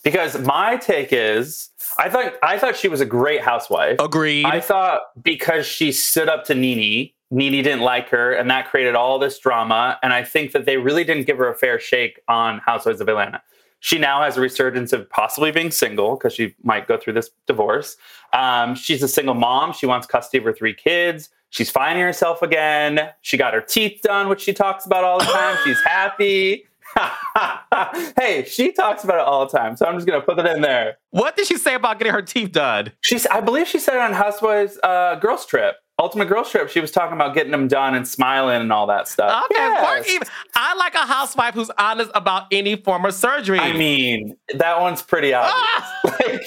Because 0.02 0.38
my 0.40 0.76
take 0.76 1.08
is 1.12 1.70
I 1.98 2.08
thought 2.08 2.34
I 2.42 2.58
thought 2.58 2.76
she 2.76 2.88
was 2.88 3.00
a 3.00 3.06
great 3.06 3.40
housewife. 3.40 3.98
Agreed. 4.00 4.44
I 4.44 4.60
thought 4.60 5.00
because 5.22 5.66
she 5.66 5.92
stood 5.92 6.28
up 6.28 6.44
to 6.46 6.54
Nene, 6.54 7.10
Nene 7.30 7.62
didn't 7.62 7.80
like 7.80 8.08
her, 8.10 8.32
and 8.32 8.50
that 8.50 8.68
created 8.68 8.94
all 8.94 9.18
this 9.18 9.38
drama. 9.38 9.98
And 10.02 10.12
I 10.12 10.22
think 10.22 10.52
that 10.52 10.64
they 10.64 10.76
really 10.76 11.04
didn't 11.04 11.26
give 11.26 11.38
her 11.38 11.48
a 11.48 11.54
fair 11.54 11.80
shake 11.80 12.20
on 12.28 12.58
Housewives 12.58 13.00
of 13.00 13.08
Atlanta. 13.08 13.42
She 13.80 13.98
now 13.98 14.22
has 14.22 14.36
a 14.36 14.40
resurgence 14.40 14.92
of 14.92 15.08
possibly 15.10 15.50
being 15.50 15.70
single 15.70 16.16
because 16.16 16.32
she 16.32 16.54
might 16.62 16.88
go 16.88 16.96
through 16.96 17.12
this 17.12 17.30
divorce. 17.46 17.96
Um, 18.32 18.74
she's 18.74 19.02
a 19.02 19.08
single 19.08 19.34
mom. 19.34 19.72
She 19.72 19.86
wants 19.86 20.06
custody 20.06 20.38
of 20.38 20.44
her 20.44 20.52
three 20.52 20.74
kids. 20.74 21.30
She's 21.50 21.70
finding 21.70 22.02
herself 22.04 22.42
again. 22.42 23.10
She 23.22 23.36
got 23.36 23.54
her 23.54 23.60
teeth 23.60 24.00
done, 24.02 24.28
which 24.28 24.40
she 24.40 24.52
talks 24.52 24.86
about 24.86 25.04
all 25.04 25.18
the 25.18 25.24
time. 25.26 25.56
She's 25.64 25.80
happy. 25.82 26.64
hey, 28.18 28.44
she 28.46 28.72
talks 28.72 29.04
about 29.04 29.16
it 29.16 29.26
all 29.26 29.46
the 29.46 29.56
time. 29.56 29.76
So 29.76 29.86
I'm 29.86 29.94
just 29.94 30.06
going 30.06 30.20
to 30.20 30.26
put 30.26 30.38
it 30.38 30.46
in 30.46 30.62
there. 30.62 30.98
what 31.10 31.36
did 31.36 31.46
she 31.46 31.56
say 31.56 31.74
about 31.74 31.98
getting 31.98 32.12
her 32.12 32.22
teeth 32.22 32.52
done? 32.52 32.92
She's, 33.02 33.26
I 33.26 33.40
believe 33.40 33.68
she 33.68 33.78
said 33.78 33.96
it 33.96 34.00
on 34.00 34.12
Housewives 34.12 34.78
uh, 34.82 35.16
Girls 35.16 35.46
Trip, 35.46 35.76
Ultimate 35.98 36.26
Girl 36.28 36.44
Trip. 36.44 36.68
She 36.68 36.80
was 36.80 36.90
talking 36.90 37.14
about 37.14 37.34
getting 37.34 37.52
them 37.52 37.68
done 37.68 37.94
and 37.94 38.06
smiling 38.06 38.60
and 38.60 38.70
all 38.70 38.86
that 38.88 39.08
stuff. 39.08 39.44
Okay, 39.50 39.54
Yes. 39.58 40.08
even. 40.10 40.28
I 40.54 40.74
like 40.74 40.94
a 40.94 41.06
housewife 41.06 41.54
who's 41.54 41.70
honest 41.78 42.10
about 42.14 42.44
any 42.52 42.76
form 42.76 43.06
of 43.06 43.14
surgery. 43.14 43.58
I 43.58 43.72
mean, 43.72 44.36
that 44.54 44.78
one's 44.80 45.00
pretty 45.00 45.32
obvious. 45.32 45.54
Ah! 45.56 46.00
like, 46.20 46.44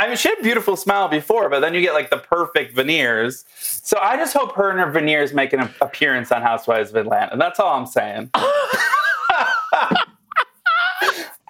I 0.00 0.08
mean, 0.08 0.16
she 0.16 0.28
had 0.30 0.38
a 0.38 0.42
beautiful 0.42 0.76
smile 0.76 1.06
before, 1.08 1.48
but 1.48 1.60
then 1.60 1.74
you 1.74 1.80
get 1.80 1.92
like 1.94 2.10
the 2.10 2.18
perfect 2.18 2.74
veneers. 2.74 3.44
So 3.56 3.98
I 4.00 4.16
just 4.16 4.36
hope 4.36 4.52
her 4.56 4.70
and 4.70 4.80
her 4.80 4.90
veneers 4.90 5.32
make 5.32 5.52
an 5.52 5.70
appearance 5.80 6.32
on 6.32 6.42
Housewives 6.42 6.90
of 6.90 6.96
Atlanta. 6.96 7.36
That's 7.36 7.60
all 7.60 7.78
I'm 7.78 7.86
saying. 7.86 8.30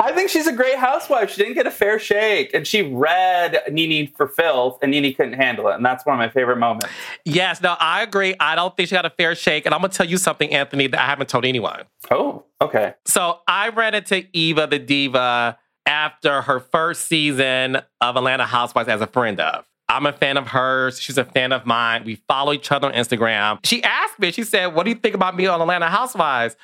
I 0.00 0.12
think 0.12 0.30
she's 0.30 0.46
a 0.46 0.52
great 0.52 0.76
housewife. 0.76 1.30
She 1.30 1.42
didn't 1.42 1.54
get 1.54 1.66
a 1.66 1.70
fair 1.70 1.98
shake, 1.98 2.54
and 2.54 2.66
she 2.66 2.82
read 2.82 3.62
Nene 3.70 4.12
for 4.16 4.28
filth, 4.28 4.78
and 4.80 4.92
Nene 4.92 5.12
couldn't 5.12 5.32
handle 5.32 5.68
it, 5.68 5.74
and 5.74 5.84
that's 5.84 6.06
one 6.06 6.14
of 6.14 6.18
my 6.18 6.28
favorite 6.28 6.58
moments. 6.58 6.88
yes, 7.24 7.60
no, 7.60 7.76
I 7.80 8.02
agree. 8.02 8.34
I 8.38 8.54
don't 8.54 8.76
think 8.76 8.88
she 8.88 8.94
got 8.94 9.06
a 9.06 9.10
fair 9.10 9.34
shake. 9.34 9.66
And 9.66 9.74
I'm 9.74 9.80
going 9.80 9.90
to 9.90 9.96
tell 9.96 10.06
you 10.06 10.16
something, 10.16 10.52
Anthony, 10.54 10.86
that 10.86 11.00
I 11.00 11.06
haven't 11.06 11.28
told 11.28 11.44
anyone. 11.44 11.84
Oh, 12.10 12.44
okay. 12.60 12.94
So 13.06 13.40
I 13.48 13.70
ran 13.70 13.94
into 13.94 14.24
Eva 14.32 14.68
the 14.68 14.78
Diva 14.78 15.58
after 15.84 16.42
her 16.42 16.60
first 16.60 17.06
season 17.06 17.78
of 18.00 18.16
Atlanta 18.16 18.44
Housewives 18.44 18.88
as 18.88 19.00
a 19.00 19.06
friend 19.06 19.40
of. 19.40 19.64
I'm 19.88 20.04
a 20.06 20.12
fan 20.12 20.36
of 20.36 20.48
hers. 20.48 21.00
She's 21.00 21.16
a 21.16 21.24
fan 21.24 21.50
of 21.50 21.64
mine. 21.64 22.04
We 22.04 22.16
follow 22.28 22.52
each 22.52 22.70
other 22.70 22.88
on 22.88 22.92
Instagram. 22.94 23.58
She 23.64 23.82
asked 23.82 24.18
me, 24.18 24.30
she 24.30 24.44
said, 24.44 24.66
What 24.74 24.84
do 24.84 24.90
you 24.90 24.96
think 24.96 25.14
about 25.14 25.34
me 25.34 25.46
on 25.46 25.60
Atlanta 25.60 25.88
Housewives? 25.88 26.56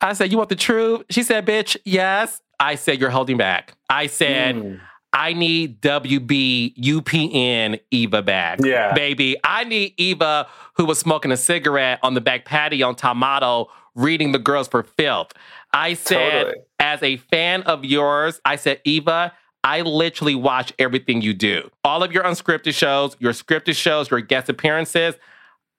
I 0.00 0.12
said, 0.12 0.32
You 0.32 0.38
want 0.38 0.50
the 0.50 0.56
truth? 0.56 1.02
She 1.08 1.22
said, 1.22 1.46
Bitch, 1.46 1.76
yes. 1.84 2.40
I 2.60 2.74
said, 2.76 3.00
You're 3.00 3.10
holding 3.10 3.36
back. 3.36 3.74
I 3.90 4.06
said, 4.06 4.56
Mm. 4.56 4.80
I 5.12 5.32
need 5.32 5.80
WB 5.80 6.76
UPN 6.76 7.78
Eva 7.92 8.20
back. 8.20 8.58
Yeah. 8.64 8.92
Baby, 8.94 9.36
I 9.44 9.62
need 9.62 9.94
Eva 9.96 10.48
who 10.76 10.84
was 10.84 10.98
smoking 10.98 11.30
a 11.30 11.36
cigarette 11.36 12.00
on 12.02 12.14
the 12.14 12.20
back 12.20 12.44
patio 12.44 12.88
on 12.88 12.96
Tomato 12.96 13.68
reading 13.94 14.32
the 14.32 14.40
girls 14.40 14.66
for 14.66 14.82
filth. 14.82 15.30
I 15.72 15.94
said, 15.94 16.42
Totally. 16.42 16.54
as 16.80 17.02
a 17.04 17.16
fan 17.18 17.62
of 17.62 17.84
yours, 17.84 18.40
I 18.44 18.56
said, 18.56 18.80
Eva, 18.84 19.32
I 19.62 19.82
literally 19.82 20.34
watch 20.34 20.72
everything 20.80 21.22
you 21.22 21.32
do. 21.32 21.70
All 21.84 22.02
of 22.02 22.10
your 22.10 22.24
unscripted 22.24 22.74
shows, 22.74 23.16
your 23.20 23.32
scripted 23.32 23.76
shows, 23.76 24.10
your 24.10 24.20
guest 24.20 24.48
appearances. 24.48 25.14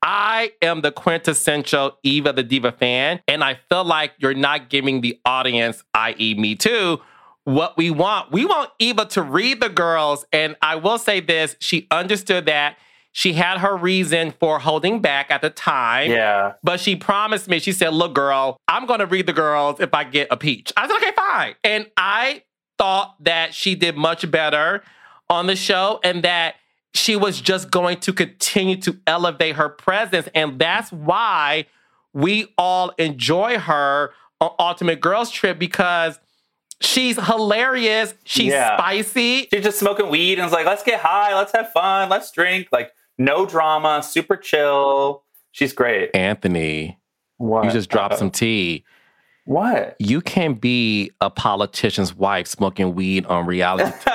I 0.07 0.51
am 0.61 0.81
the 0.81 0.91
quintessential 0.91 1.97
Eva 2.03 2.31
the 2.31 2.43
Diva 2.43 2.71
fan, 2.71 3.21
and 3.27 3.43
I 3.43 3.55
feel 3.69 3.83
like 3.83 4.13
you're 4.19 4.35
not 4.35 4.69
giving 4.69 5.01
the 5.01 5.19
audience, 5.25 5.83
i.e., 5.95 6.35
me 6.35 6.53
too, 6.53 7.01
what 7.43 7.75
we 7.75 7.89
want. 7.89 8.31
We 8.31 8.45
want 8.45 8.69
Eva 8.77 9.05
to 9.07 9.23
read 9.23 9.61
the 9.61 9.69
girls, 9.69 10.23
and 10.31 10.55
I 10.61 10.75
will 10.75 10.99
say 10.99 11.21
this: 11.21 11.55
she 11.59 11.87
understood 11.89 12.45
that 12.45 12.77
she 13.13 13.33
had 13.33 13.57
her 13.57 13.75
reason 13.75 14.31
for 14.39 14.59
holding 14.59 15.01
back 15.01 15.31
at 15.31 15.41
the 15.41 15.49
time. 15.49 16.11
Yeah. 16.11 16.53
But 16.61 16.81
she 16.81 16.95
promised 16.95 17.47
me, 17.47 17.57
she 17.59 17.71
said, 17.71 17.93
Look, 17.93 18.13
girl, 18.13 18.57
I'm 18.67 18.85
going 18.85 18.99
to 18.99 19.05
read 19.07 19.25
the 19.25 19.33
girls 19.33 19.79
if 19.79 19.93
I 19.93 20.03
get 20.03 20.27
a 20.29 20.37
peach. 20.37 20.73
I 20.75 20.85
said, 20.85 20.97
Okay, 20.97 21.13
fine. 21.15 21.55
And 21.63 21.87
I 21.95 22.43
thought 22.77 23.15
that 23.23 23.53
she 23.53 23.73
did 23.73 23.95
much 23.95 24.29
better 24.29 24.83
on 25.29 25.47
the 25.47 25.55
show 25.55 26.01
and 26.03 26.23
that 26.23 26.55
she 26.95 27.15
was 27.15 27.39
just 27.41 27.69
going 27.69 27.99
to 28.01 28.13
continue 28.13 28.77
to 28.77 28.97
elevate 29.05 29.55
her 29.55 29.69
presence. 29.69 30.27
And 30.33 30.57
that's 30.59 30.91
why 30.91 31.65
we 32.13 32.53
all 32.57 32.89
enjoy 32.97 33.59
her 33.59 34.11
on 34.41 34.51
Ultimate 34.59 35.01
Girls 35.01 35.29
Trip 35.29 35.59
because 35.59 36.19
she's 36.81 37.17
hilarious. 37.23 38.13
She's 38.23 38.53
Yeah. 38.53 38.77
spicy. 38.77 39.47
She's 39.53 39.63
just 39.63 39.79
smoking 39.79 40.09
weed 40.09 40.33
and 40.39 40.43
was 40.43 40.53
like, 40.53 40.65
let's 40.65 40.83
get 40.83 40.99
high, 41.01 41.35
let's 41.35 41.51
have 41.51 41.71
fun, 41.71 42.09
let's 42.09 42.31
drink. 42.31 42.69
Like, 42.71 42.91
no 43.17 43.45
drama, 43.45 44.01
super 44.03 44.35
chill. 44.37 45.23
She's 45.51 45.73
great. 45.73 46.13
Anthony, 46.15 46.97
What? 47.37 47.65
you 47.65 47.71
just 47.71 47.89
dropped 47.89 48.13
Uh-oh. 48.15 48.19
some 48.19 48.31
tea. 48.31 48.83
What? 49.45 49.95
You 49.99 50.21
can't 50.21 50.59
be 50.59 51.11
a 51.21 51.29
politician's 51.29 52.13
wife 52.15 52.47
smoking 52.47 52.95
weed 52.95 53.25
on 53.27 53.45
reality 53.45 53.91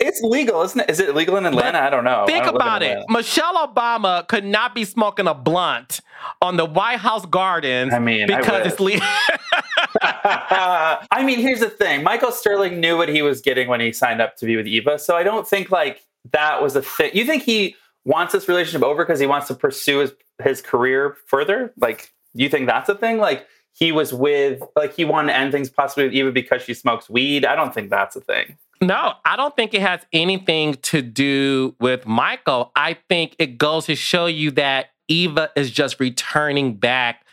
it's 0.00 0.20
legal, 0.22 0.62
isn't 0.62 0.80
it? 0.80 0.90
Is 0.90 0.98
it 0.98 1.14
legal 1.14 1.36
in 1.36 1.44
Atlanta? 1.44 1.78
I 1.78 1.90
don't 1.90 2.04
know. 2.04 2.24
Think 2.26 2.44
don't 2.44 2.56
about 2.56 2.82
it. 2.82 3.04
Michelle 3.08 3.68
Obama 3.68 4.26
could 4.26 4.44
not 4.44 4.74
be 4.74 4.84
smoking 4.84 5.26
a 5.26 5.34
blunt 5.34 6.00
on 6.40 6.56
the 6.56 6.64
White 6.64 6.98
House 6.98 7.26
gardens 7.26 7.92
I 7.92 7.98
mean, 7.98 8.26
because 8.26 8.64
wish. 8.64 8.72
it's 8.72 8.80
legal. 8.80 9.06
I 10.02 11.22
mean, 11.22 11.38
here's 11.38 11.60
the 11.60 11.70
thing 11.70 12.02
Michael 12.02 12.32
Sterling 12.32 12.80
knew 12.80 12.96
what 12.96 13.08
he 13.08 13.20
was 13.20 13.40
getting 13.40 13.68
when 13.68 13.80
he 13.80 13.92
signed 13.92 14.20
up 14.20 14.36
to 14.38 14.46
be 14.46 14.56
with 14.56 14.66
Eva. 14.66 14.98
So 14.98 15.16
I 15.16 15.22
don't 15.22 15.46
think 15.46 15.70
like 15.70 16.02
that 16.32 16.62
was 16.62 16.74
a 16.76 16.82
thing. 16.82 17.10
You 17.14 17.24
think 17.24 17.42
he 17.42 17.76
wants 18.04 18.32
this 18.32 18.48
relationship 18.48 18.82
over 18.82 19.04
because 19.04 19.20
he 19.20 19.26
wants 19.26 19.48
to 19.48 19.54
pursue 19.54 19.98
his, 19.98 20.12
his 20.42 20.62
career 20.62 21.16
further? 21.26 21.72
Like, 21.76 22.12
you 22.32 22.48
think 22.48 22.66
that's 22.66 22.88
a 22.88 22.94
thing? 22.94 23.18
Like, 23.18 23.46
he 23.72 23.92
was 23.92 24.12
with, 24.12 24.62
like, 24.76 24.94
he 24.94 25.04
wanted 25.04 25.32
to 25.32 25.38
end 25.38 25.52
things 25.52 25.70
possibly 25.70 26.04
with 26.04 26.14
Eva 26.14 26.32
because 26.32 26.62
she 26.62 26.74
smokes 26.74 27.08
weed. 27.08 27.44
I 27.44 27.54
don't 27.54 27.72
think 27.72 27.90
that's 27.90 28.16
a 28.16 28.20
thing. 28.20 28.56
No, 28.82 29.14
I 29.24 29.36
don't 29.36 29.54
think 29.54 29.74
it 29.74 29.82
has 29.82 30.00
anything 30.12 30.74
to 30.74 31.02
do 31.02 31.74
with 31.80 32.06
Michael. 32.06 32.72
I 32.74 32.96
think 33.08 33.36
it 33.38 33.58
goes 33.58 33.86
to 33.86 33.94
show 33.94 34.26
you 34.26 34.50
that 34.52 34.86
Eva 35.08 35.50
is 35.54 35.70
just 35.70 36.00
returning 36.00 36.74
back 36.74 37.24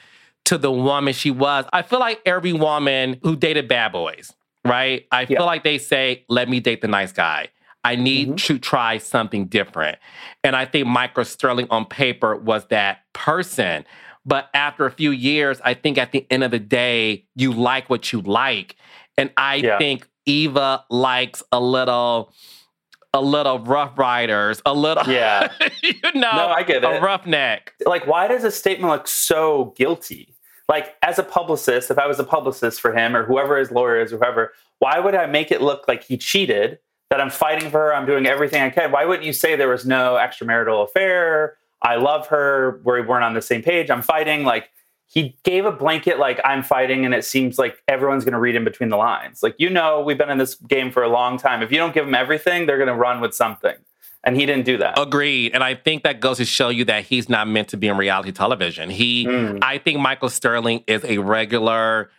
to 0.46 0.58
the 0.58 0.72
woman 0.72 1.14
she 1.14 1.32
was. 1.32 1.66
I 1.74 1.82
feel 1.82 2.00
like 2.00 2.22
every 2.26 2.54
woman 2.54 3.20
who 3.24 3.36
dated 3.36 3.68
bad 3.68 3.92
boys, 3.92 4.34
right? 4.66 5.06
I 5.12 5.26
feel 5.26 5.46
like 5.46 5.64
they 5.64 5.78
say, 5.78 6.26
let 6.28 6.50
me 6.50 6.60
date 6.60 6.82
the 6.82 6.88
nice 6.88 7.12
guy. 7.12 7.50
I 7.84 7.96
need 7.96 8.28
mm-hmm. 8.28 8.36
to 8.36 8.60
try 8.60 8.98
something 8.98 9.46
different. 9.46 9.98
And 10.44 10.56
I 10.56 10.66
think 10.66 10.88
Michael 10.88 11.24
Sterling 11.24 11.68
on 11.70 11.86
paper 11.86 12.36
was 12.36 12.66
that 12.68 13.00
person. 13.14 13.86
But 14.28 14.50
after 14.54 14.86
a 14.86 14.92
few 14.92 15.12
years, 15.12 15.62
I 15.64 15.74
think 15.74 15.98
at 15.98 16.12
the 16.12 16.28
end 16.30 16.44
of 16.44 16.52
the 16.52 16.60
day, 16.60 17.26
you 17.36 17.54
like 17.54 17.90
what 17.90 18.12
you 18.12 18.22
like. 18.22 18.76
And 19.18 19.32
I 19.38 19.56
yeah. 19.56 19.78
think 19.78 20.08
Eva 20.26 20.84
likes 20.90 21.42
a 21.52 21.60
little 21.60 22.34
a 23.14 23.22
little 23.22 23.60
rough 23.60 23.98
riders, 23.98 24.62
a 24.66 24.74
little 24.74 25.12
Yeah. 25.12 25.52
you 25.82 25.94
know, 26.14 26.32
no, 26.36 26.48
I 26.50 26.62
get 26.64 26.84
it. 26.84 26.84
a 26.84 27.00
roughneck. 27.02 27.74
Like, 27.86 28.06
why 28.06 28.28
does 28.28 28.44
a 28.44 28.52
statement 28.52 28.92
look 28.92 29.08
so 29.08 29.74
guilty? 29.78 30.36
Like, 30.68 30.96
as 31.02 31.18
a 31.18 31.24
publicist, 31.24 31.90
if 31.90 31.98
I 31.98 32.06
was 32.06 32.20
a 32.20 32.26
publicist 32.26 32.82
for 32.82 32.94
him 32.94 33.16
or 33.16 33.26
whoever 33.26 33.58
his 33.58 33.72
lawyer 33.72 34.02
is, 34.02 34.12
or 34.12 34.18
whoever, 34.18 34.54
why 34.80 35.00
would 35.00 35.16
I 35.16 35.26
make 35.26 35.52
it 35.52 35.62
look 35.62 35.88
like 35.88 36.04
he 36.04 36.18
cheated? 36.18 36.80
That 37.10 37.22
I'm 37.22 37.30
fighting 37.30 37.72
for 37.72 37.80
her, 37.80 37.96
I'm 37.96 38.06
doing 38.06 38.26
everything 38.26 38.62
I 38.62 38.70
can. 38.70 38.92
Why 38.92 39.06
wouldn't 39.06 39.26
you 39.26 39.32
say 39.32 39.56
there 39.56 39.70
was 39.70 39.86
no 39.86 40.16
extramarital 40.20 40.84
affair? 40.84 41.56
I 41.82 41.96
love 41.96 42.28
her. 42.28 42.82
We 42.84 43.02
weren't 43.02 43.24
on 43.24 43.34
the 43.34 43.42
same 43.42 43.62
page. 43.62 43.90
I'm 43.90 44.02
fighting. 44.02 44.44
Like, 44.44 44.70
he 45.08 45.38
gave 45.44 45.66
a 45.66 45.72
blanket 45.72 46.20
like 46.20 46.40
I'm 46.44 46.62
fighting, 46.62 47.06
and 47.06 47.14
it 47.14 47.24
seems 47.24 47.58
like 47.58 47.82
everyone's 47.88 48.26
going 48.26 48.34
to 48.34 48.40
read 48.40 48.56
in 48.56 48.66
between 48.66 48.90
the 48.90 48.98
lines. 48.98 49.42
Like 49.42 49.56
you 49.58 49.70
know, 49.70 50.02
we've 50.02 50.18
been 50.18 50.30
in 50.30 50.38
this 50.38 50.56
game 50.56 50.92
for 50.92 51.02
a 51.02 51.08
long 51.08 51.38
time. 51.38 51.64
If 51.64 51.72
you 51.72 51.78
don't 51.78 51.94
give 51.94 52.06
them 52.06 52.14
everything, 52.14 52.66
they're 52.66 52.78
going 52.78 52.90
to 52.90 52.96
run 52.96 53.22
with 53.22 53.34
something. 53.34 53.76
And 54.24 54.36
he 54.36 54.46
didn't 54.46 54.66
do 54.66 54.78
that. 54.80 55.00
Agreed. 55.00 55.54
And 55.54 55.64
I 55.64 55.76
think 55.76 56.04
that 56.04 56.20
goes 56.20 56.38
to 56.38 56.46
show 56.46 56.68
you 56.68 56.84
that 56.86 57.06
he's 57.06 57.30
not 57.30 57.48
meant 57.48 57.70
to 57.70 57.78
be 57.78 57.88
in 57.88 57.96
reality 57.96 58.34
television. 58.34 58.90
He, 58.90 59.26
mm. 59.26 59.60
I 59.62 59.78
think 59.78 60.00
Michael 60.00 60.30
Sterling 60.30 60.84
is 60.86 61.06
a 61.06 61.20
regular 61.20 62.10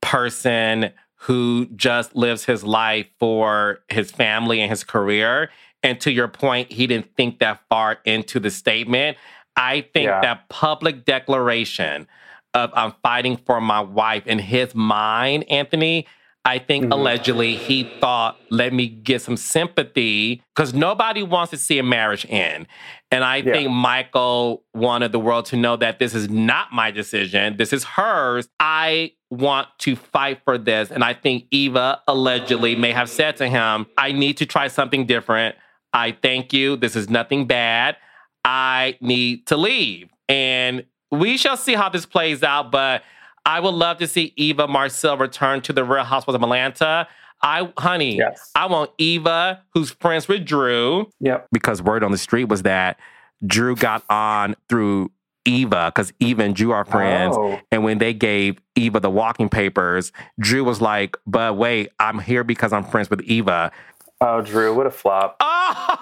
person 0.00 0.90
who 1.22 1.66
just 1.76 2.16
lives 2.16 2.44
his 2.46 2.64
life 2.64 3.06
for 3.20 3.78
his 3.88 4.10
family 4.10 4.60
and 4.60 4.68
his 4.70 4.82
career. 4.82 5.50
And 5.84 6.00
to 6.00 6.10
your 6.10 6.26
point, 6.26 6.72
he 6.72 6.88
didn't 6.88 7.14
think 7.16 7.38
that 7.38 7.60
far 7.68 7.98
into 8.04 8.40
the 8.40 8.50
statement. 8.50 9.16
I 9.54 9.82
think 9.82 10.06
yeah. 10.06 10.20
that 10.20 10.48
public 10.48 11.04
declaration 11.04 12.08
of 12.54 12.72
I'm 12.74 12.92
fighting 13.04 13.36
for 13.36 13.60
my 13.60 13.80
wife 13.80 14.26
in 14.26 14.40
his 14.40 14.74
mind, 14.74 15.44
Anthony, 15.48 16.08
I 16.44 16.58
think 16.58 16.84
mm-hmm. 16.84 16.92
allegedly 16.92 17.54
he 17.54 17.84
thought, 18.00 18.36
let 18.50 18.72
me 18.72 18.88
get 18.88 19.22
some 19.22 19.36
sympathy 19.36 20.42
because 20.54 20.74
nobody 20.74 21.22
wants 21.22 21.50
to 21.50 21.56
see 21.56 21.78
a 21.78 21.84
marriage 21.84 22.26
end. 22.28 22.66
And 23.12 23.22
I 23.22 23.36
yeah. 23.36 23.52
think 23.52 23.70
Michael 23.70 24.64
wanted 24.74 25.12
the 25.12 25.20
world 25.20 25.46
to 25.46 25.56
know 25.56 25.76
that 25.76 26.00
this 26.00 26.14
is 26.14 26.28
not 26.28 26.72
my 26.72 26.90
decision. 26.90 27.58
This 27.58 27.72
is 27.72 27.84
hers. 27.84 28.48
I 28.58 29.12
want 29.30 29.68
to 29.80 29.94
fight 29.94 30.40
for 30.44 30.58
this. 30.58 30.90
And 30.90 31.04
I 31.04 31.14
think 31.14 31.44
Eva 31.52 32.00
allegedly 32.08 32.74
may 32.74 32.90
have 32.90 33.08
said 33.08 33.36
to 33.36 33.48
him, 33.48 33.86
I 33.96 34.10
need 34.10 34.36
to 34.38 34.46
try 34.46 34.66
something 34.66 35.06
different. 35.06 35.54
I 35.92 36.12
thank 36.22 36.52
you. 36.52 36.76
This 36.76 36.96
is 36.96 37.08
nothing 37.08 37.46
bad. 37.46 37.96
I 38.44 38.98
need 39.00 39.46
to 39.46 39.56
leave. 39.56 40.08
And 40.28 40.86
we 41.12 41.36
shall 41.36 41.56
see 41.56 41.74
how 41.74 41.88
this 41.88 42.06
plays 42.06 42.42
out, 42.42 42.72
but 42.72 43.02
I 43.44 43.60
would 43.60 43.74
love 43.74 43.98
to 43.98 44.06
see 44.06 44.32
Eva 44.36 44.68
Marcille 44.68 45.16
return 45.16 45.60
to 45.62 45.72
the 45.72 45.84
Real 45.84 46.04
Housewives 46.04 46.36
of 46.36 46.42
Atlanta. 46.42 47.08
I, 47.42 47.72
honey, 47.76 48.18
yes. 48.18 48.50
I 48.54 48.66
want 48.66 48.92
Eva, 48.98 49.62
who's 49.74 49.90
friends 49.90 50.28
with 50.28 50.44
Drew. 50.44 51.10
Yep. 51.20 51.48
Because 51.50 51.82
word 51.82 52.04
on 52.04 52.12
the 52.12 52.18
street 52.18 52.44
was 52.44 52.62
that 52.62 53.00
Drew 53.44 53.74
got 53.74 54.04
on 54.08 54.54
through 54.68 55.10
Eva, 55.44 55.90
because 55.92 56.12
Eva 56.20 56.44
and 56.44 56.54
Drew 56.54 56.70
are 56.70 56.84
friends. 56.84 57.36
Oh. 57.36 57.60
And 57.72 57.82
when 57.82 57.98
they 57.98 58.14
gave 58.14 58.60
Eva 58.76 59.00
the 59.00 59.10
walking 59.10 59.48
papers, 59.48 60.12
Drew 60.38 60.62
was 60.62 60.80
like, 60.80 61.16
but 61.26 61.56
wait, 61.56 61.88
I'm 61.98 62.20
here 62.20 62.44
because 62.44 62.72
I'm 62.72 62.84
friends 62.84 63.10
with 63.10 63.22
Eva. 63.22 63.72
Oh, 64.20 64.40
Drew, 64.40 64.72
what 64.74 64.86
a 64.86 64.90
flop. 64.90 65.36
Oh, 65.74 65.98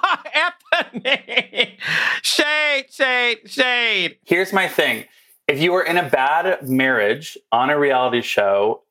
Anthony. 0.82 1.78
shade, 2.22 2.86
shade, 2.90 3.38
shade. 3.46 4.18
Here's 4.24 4.52
my 4.52 4.68
thing. 4.68 5.04
If 5.50 5.60
you 5.60 5.74
are 5.74 5.82
in 5.82 5.98
a 5.98 6.08
bad 6.08 6.68
marriage 6.68 7.36
on 7.50 7.70
a 7.70 7.78
reality 7.78 8.22
show 8.22 8.82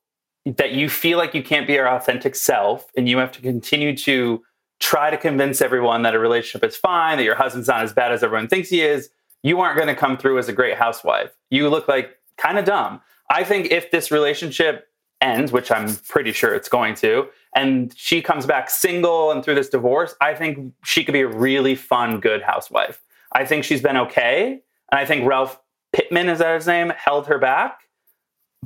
that 0.46 0.74
you 0.74 0.90
feel 0.90 1.18
like 1.18 1.34
you 1.34 1.42
can't 1.42 1.66
be 1.66 1.72
your 1.72 1.88
authentic 1.88 2.36
self 2.36 2.86
and 2.98 3.08
you 3.08 3.18
have 3.20 3.32
to 3.32 3.42
continue 3.42 3.96
to 3.96 4.44
try 4.82 5.10
to 5.10 5.16
convince 5.16 5.62
everyone 5.62 6.02
that 6.02 6.16
a 6.16 6.20
relationship 6.20 6.68
is 6.68 6.76
fine, 6.76 7.16
that 7.16 7.24
your 7.24 7.36
husband's 7.36 7.70
not 7.70 7.82
as 7.84 7.94
bad 7.94 8.12
as 8.12 8.24
everyone 8.24 8.50
thinks 8.50 8.68
he 8.68 8.82
is, 8.82 9.10
you 9.42 9.62
aren't 9.62 9.78
going 9.78 9.88
to 9.88 9.96
come 9.96 10.18
through 10.18 10.38
as 10.38 10.50
a 10.50 10.54
great 10.54 10.76
housewife. 10.76 11.32
You 11.50 11.70
look 11.70 11.88
like 11.88 12.18
kind 12.36 12.60
of 12.60 12.66
dumb. 12.66 13.00
I 13.30 13.46
think 13.46 13.72
if 13.72 13.92
this 13.92 14.12
relationship 14.12 14.90
ends, 15.22 15.54
which 15.54 15.72
I'm 15.72 15.96
pretty 16.10 16.34
sure 16.34 16.54
it's 16.54 16.68
going 16.68 16.96
to, 16.96 17.30
and 17.56 17.94
she 17.96 18.22
comes 18.22 18.46
back 18.46 18.70
single 18.70 19.32
and 19.32 19.46
through 19.46 19.56
this 19.56 19.70
divorce, 19.70 20.14
I 20.20 20.36
think 20.36 20.74
she 20.84 21.06
could 21.06 21.14
be 21.14 21.22
a 21.22 21.28
really 21.30 21.76
fun, 21.76 22.20
good 22.20 22.42
housewife. 22.42 23.02
I 23.32 23.46
think 23.46 23.64
she's 23.64 23.82
been 23.82 23.96
okay. 23.96 24.60
And 24.92 25.00
I 25.00 25.06
think 25.06 25.26
Ralph 25.26 25.58
Pittman, 26.00 26.30
is 26.30 26.40
that 26.40 26.56
his 26.56 26.66
name, 26.66 26.94
held 26.96 27.28
her 27.28 27.38
back. 27.38 27.82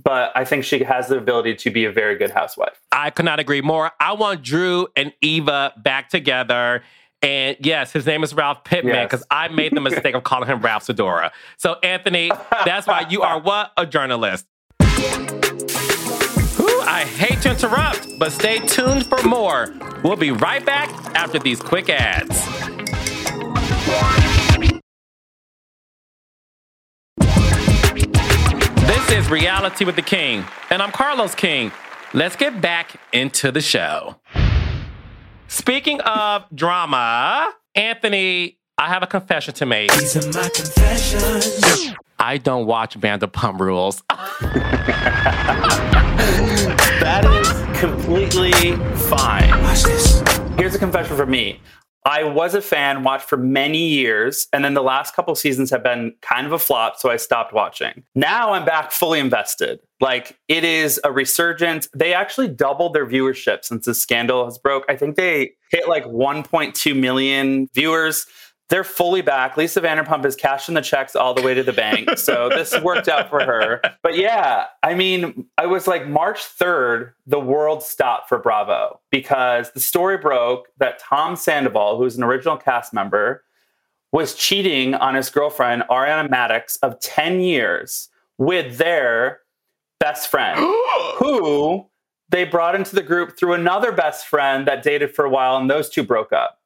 But 0.02 0.32
I 0.36 0.46
think 0.46 0.64
she 0.66 0.84
has 0.84 1.08
the 1.08 1.18
ability 1.18 1.56
to 1.56 1.72
be 1.72 1.86
a 1.86 1.92
very 1.92 2.16
good 2.16 2.32
housewife. 2.32 2.80
I 2.92 3.10
could 3.10 3.26
not 3.26 3.40
agree 3.40 3.62
more. 3.62 3.92
I 4.00 4.14
want 4.14 4.44
Drew 4.44 4.88
and 4.96 5.14
Eva 5.22 5.74
back 5.78 6.10
together. 6.10 6.84
And 7.22 7.58
yes, 7.60 7.92
his 7.92 8.06
name 8.06 8.24
is 8.24 8.34
Ralph 8.34 8.64
Pittman 8.64 9.06
because 9.06 9.22
yes. 9.22 9.28
I 9.32 9.48
made 9.48 9.74
the 9.74 9.82
mistake 9.82 10.14
of 10.14 10.24
calling 10.24 10.50
him 10.50 10.62
Ralph 10.62 10.86
Sidora. 10.86 11.32
So, 11.58 11.78
Anthony, 11.82 12.32
that's 12.66 12.86
why 12.86 13.06
you 13.10 13.22
are 13.22 13.40
what? 13.40 13.72
A 13.78 13.86
journalist. 13.86 14.46
I 16.86 17.06
hate 17.16 17.42
to 17.44 17.52
interrupt, 17.52 18.08
but 18.20 18.32
stay 18.32 18.60
tuned 18.60 19.06
for 19.06 19.22
more. 19.24 19.74
We'll 20.04 20.18
be 20.18 20.32
right 20.32 20.66
back 20.66 20.90
after 21.16 21.40
these 21.40 21.62
quick 21.62 21.90
ads. 21.90 22.73
Is 29.14 29.30
Reality 29.30 29.86
with 29.86 29.96
the 29.96 30.02
King, 30.02 30.44
and 30.72 30.82
I'm 30.82 30.92
Carlos 30.92 31.36
King. 31.36 31.72
Let's 32.16 32.36
get 32.36 32.60
back 32.62 33.00
into 33.12 33.52
the 33.52 33.62
show. 33.62 34.16
Speaking 35.48 36.02
of 36.02 36.46
drama, 36.56 37.54
Anthony, 37.76 38.58
I 38.76 38.88
have 38.88 39.04
a 39.04 39.08
confession 39.08 39.54
to 39.54 39.68
make. 39.68 39.92
These 39.92 40.18
are 40.18 40.42
my 40.42 40.50
confessions. 40.50 41.94
I 42.18 42.38
don't 42.40 42.66
watch 42.66 43.00
Vanderpump 43.00 43.60
Rules. 43.60 44.02
that 47.00 47.24
is 47.40 47.80
completely 47.80 48.52
fine. 48.96 49.50
Watch 49.62 49.84
this. 49.84 50.24
Here's 50.58 50.74
a 50.74 50.80
confession 50.80 51.16
from 51.16 51.30
me. 51.30 51.62
I 52.06 52.24
was 52.24 52.54
a 52.54 52.62
fan, 52.62 53.04
watched 53.04 53.30
for 53.30 53.38
many 53.38 53.88
years, 53.88 54.48
and 54.52 54.66
then 54.66 54.74
the 54.74 54.84
last 54.84 55.16
couple 55.16 55.34
seasons 55.36 55.70
have 55.70 55.84
been 55.84 56.14
kind 56.22 56.46
of 56.46 56.52
a 56.52 56.60
flop, 56.60 56.98
so 56.98 57.10
I 57.10 57.16
stopped 57.16 57.54
watching. 57.54 58.04
Now 58.14 58.54
I'm 58.54 58.66
back 58.66 58.92
fully 58.92 59.20
invested. 59.20 59.80
Like 60.02 60.38
it 60.50 60.66
is 60.66 61.00
a 61.06 61.12
resurgence. 61.14 61.88
They 61.96 62.14
actually 62.14 62.50
doubled 62.50 62.94
their 62.94 63.06
viewership 63.06 63.64
since 63.64 63.86
the 63.86 63.94
scandal 63.94 64.44
has 64.44 64.58
broke. 64.58 64.84
I 64.90 64.98
think 64.98 65.16
they 65.16 65.52
hit 65.72 65.88
like 65.88 66.04
1.2 66.06 67.00
million 67.00 67.70
viewers 67.74 68.26
they're 68.74 68.84
fully 68.84 69.22
back. 69.22 69.56
Lisa 69.56 69.80
Vanderpump 69.80 70.26
is 70.26 70.36
cashing 70.36 70.74
the 70.74 70.82
checks 70.82 71.16
all 71.16 71.36
the 71.36 71.44
way 71.44 71.54
to 71.54 71.62
the 71.62 71.72
bank. 71.72 72.10
So 72.24 72.50
this 72.50 72.80
worked 72.82 73.08
out 73.10 73.30
for 73.30 73.44
her. 73.44 73.82
But 74.02 74.18
yeah, 74.18 74.68
I 74.82 74.96
mean, 74.96 75.46
I 75.58 75.68
was 75.68 75.88
like 75.88 76.08
March 76.08 76.40
3rd, 76.40 77.12
the 77.28 77.40
world 77.40 77.84
stopped 77.84 78.30
for 78.30 78.40
Bravo 78.40 79.00
because 79.12 79.72
the 79.72 79.80
story 79.80 80.18
broke 80.18 80.70
that 80.78 81.00
Tom 81.00 81.36
Sandoval, 81.36 81.98
who's 81.98 82.16
an 82.16 82.24
original 82.24 82.56
cast 82.58 82.94
member, 82.94 83.44
was 84.12 84.34
cheating 84.34 84.96
on 84.96 85.16
his 85.16 85.30
girlfriend, 85.30 85.84
Ariana 85.90 86.30
Madix, 86.30 86.80
of 86.82 87.00
10 87.00 87.42
years 87.42 88.10
with 88.38 88.78
their 88.78 89.42
best 90.00 90.32
friend, 90.32 90.58
who 91.18 91.86
they 92.30 92.46
brought 92.46 92.74
into 92.74 92.96
the 92.96 93.04
group 93.04 93.38
through 93.38 93.54
another 93.54 93.92
best 93.92 94.26
friend 94.28 94.68
that 94.68 94.82
dated 94.82 95.14
for 95.14 95.26
a 95.26 95.30
while, 95.30 95.58
and 95.58 95.70
those 95.70 95.90
two 95.90 96.04
broke 96.04 96.34
up. 96.34 96.63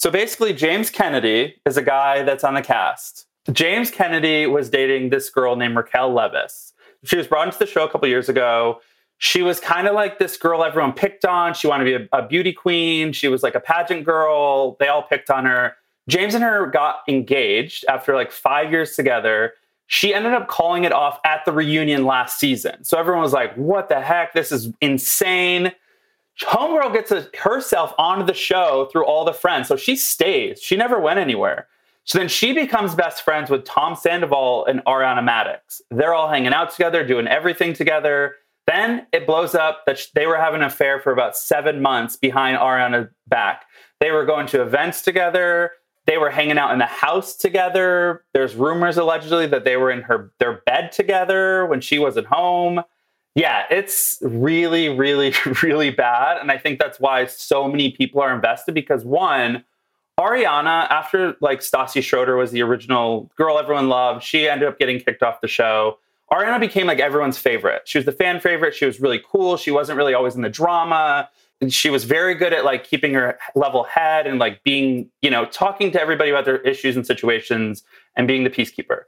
So 0.00 0.10
basically, 0.10 0.54
James 0.54 0.88
Kennedy 0.88 1.56
is 1.66 1.76
a 1.76 1.82
guy 1.82 2.22
that's 2.22 2.42
on 2.42 2.54
the 2.54 2.62
cast. 2.62 3.26
James 3.52 3.90
Kennedy 3.90 4.46
was 4.46 4.70
dating 4.70 5.10
this 5.10 5.28
girl 5.28 5.56
named 5.56 5.76
Raquel 5.76 6.10
Leviss. 6.10 6.72
She 7.04 7.18
was 7.18 7.26
brought 7.26 7.48
into 7.48 7.58
the 7.58 7.66
show 7.66 7.84
a 7.84 7.90
couple 7.90 8.08
years 8.08 8.30
ago. 8.30 8.80
she 9.18 9.42
was 9.42 9.60
kind 9.60 9.86
of 9.86 9.94
like 9.94 10.18
this 10.18 10.38
girl 10.38 10.64
everyone 10.64 10.94
picked 10.94 11.26
on. 11.26 11.52
She 11.52 11.66
wanted 11.66 11.84
to 11.84 11.98
be 11.98 12.08
a, 12.10 12.18
a, 12.18 12.26
beauty 12.26 12.54
queen. 12.54 13.12
She 13.12 13.28
was 13.28 13.42
like 13.42 13.54
a 13.54 13.60
pageant 13.60 14.06
girl. 14.06 14.78
They 14.80 14.88
all 14.88 15.02
picked 15.02 15.28
on 15.28 15.44
her. 15.44 15.76
James 16.08 16.34
and 16.34 16.42
her 16.42 16.66
got 16.68 17.00
engaged 17.06 17.84
after 17.86 18.14
like 18.14 18.32
five 18.32 18.72
years 18.72 18.96
together. 18.96 19.52
She 19.86 20.14
ended 20.14 20.32
up 20.32 20.48
calling 20.48 20.84
it 20.84 20.92
off 20.92 21.20
at 21.26 21.44
the 21.44 21.52
reunion 21.52 22.06
last 22.06 22.38
season. 22.38 22.84
So 22.84 22.98
everyone 22.98 23.22
was 23.22 23.34
like, 23.34 23.54
what 23.54 23.90
the 23.90 24.00
heck? 24.00 24.32
This 24.32 24.50
is 24.50 24.72
insane. 24.80 25.72
Homegirl 26.42 26.92
gets 26.92 27.10
a, 27.10 27.28
herself 27.38 27.92
onto 27.98 28.24
the 28.24 28.34
show 28.34 28.88
through 28.90 29.04
all 29.04 29.24
the 29.24 29.32
friends. 29.32 29.68
So 29.68 29.76
she 29.76 29.96
stays. 29.96 30.60
She 30.62 30.76
never 30.76 30.98
went 30.98 31.18
anywhere. 31.18 31.68
So 32.04 32.18
then 32.18 32.28
she 32.28 32.52
becomes 32.52 32.94
best 32.94 33.22
friends 33.22 33.50
with 33.50 33.64
Tom 33.64 33.94
Sandoval 33.94 34.64
and 34.66 34.80
Ariana 34.84 35.26
Madix. 35.26 35.80
They're 35.90 36.14
all 36.14 36.28
hanging 36.28 36.52
out 36.52 36.70
together, 36.70 37.06
doing 37.06 37.28
everything 37.28 37.72
together. 37.72 38.36
Then 38.66 39.06
it 39.12 39.26
blows 39.26 39.54
up 39.54 39.82
that 39.86 40.00
they 40.14 40.26
were 40.26 40.36
having 40.36 40.60
an 40.60 40.66
affair 40.66 41.00
for 41.00 41.12
about 41.12 41.36
seven 41.36 41.82
months 41.82 42.16
behind 42.16 42.58
Ariana's 42.58 43.08
back. 43.26 43.64
They 44.00 44.10
were 44.10 44.24
going 44.24 44.46
to 44.48 44.62
events 44.62 45.02
together. 45.02 45.72
They 46.06 46.18
were 46.18 46.30
hanging 46.30 46.58
out 46.58 46.72
in 46.72 46.78
the 46.78 46.86
house 46.86 47.36
together. 47.36 48.24
There's 48.32 48.54
rumors 48.54 48.96
allegedly 48.96 49.46
that 49.48 49.64
they 49.64 49.76
were 49.76 49.90
in 49.90 50.02
her 50.02 50.32
their 50.38 50.62
bed 50.66 50.92
together 50.92 51.66
when 51.66 51.80
she 51.80 51.98
wasn't 51.98 52.26
home. 52.26 52.80
Yeah, 53.34 53.64
it's 53.70 54.18
really, 54.22 54.88
really, 54.88 55.34
really 55.62 55.90
bad. 55.90 56.38
And 56.38 56.50
I 56.50 56.58
think 56.58 56.78
that's 56.78 56.98
why 56.98 57.26
so 57.26 57.68
many 57.68 57.92
people 57.92 58.20
are 58.20 58.34
invested 58.34 58.74
because 58.74 59.04
one, 59.04 59.64
Ariana, 60.18 60.90
after 60.90 61.36
like 61.40 61.60
Stassi 61.60 62.02
Schroeder 62.02 62.36
was 62.36 62.50
the 62.50 62.62
original 62.62 63.30
girl 63.36 63.58
everyone 63.58 63.88
loved, 63.88 64.22
she 64.22 64.48
ended 64.48 64.68
up 64.68 64.78
getting 64.78 65.00
kicked 65.00 65.22
off 65.22 65.40
the 65.40 65.48
show. 65.48 65.98
Ariana 66.32 66.60
became 66.60 66.86
like 66.86 67.00
everyone's 67.00 67.38
favorite. 67.38 67.82
She 67.86 67.98
was 67.98 68.04
the 68.04 68.12
fan 68.12 68.40
favorite. 68.40 68.74
She 68.74 68.84
was 68.84 69.00
really 69.00 69.20
cool. 69.30 69.56
She 69.56 69.70
wasn't 69.70 69.96
really 69.96 70.14
always 70.14 70.36
in 70.36 70.42
the 70.42 70.50
drama. 70.50 71.28
She 71.68 71.90
was 71.90 72.04
very 72.04 72.34
good 72.34 72.52
at 72.52 72.64
like 72.64 72.84
keeping 72.84 73.14
her 73.14 73.38
level 73.54 73.84
head 73.84 74.26
and 74.26 74.38
like 74.38 74.62
being, 74.62 75.10
you 75.22 75.30
know, 75.30 75.44
talking 75.46 75.90
to 75.92 76.00
everybody 76.00 76.30
about 76.30 76.44
their 76.44 76.58
issues 76.58 76.96
and 76.96 77.06
situations 77.06 77.82
and 78.16 78.28
being 78.28 78.44
the 78.44 78.50
peacekeeper. 78.50 79.02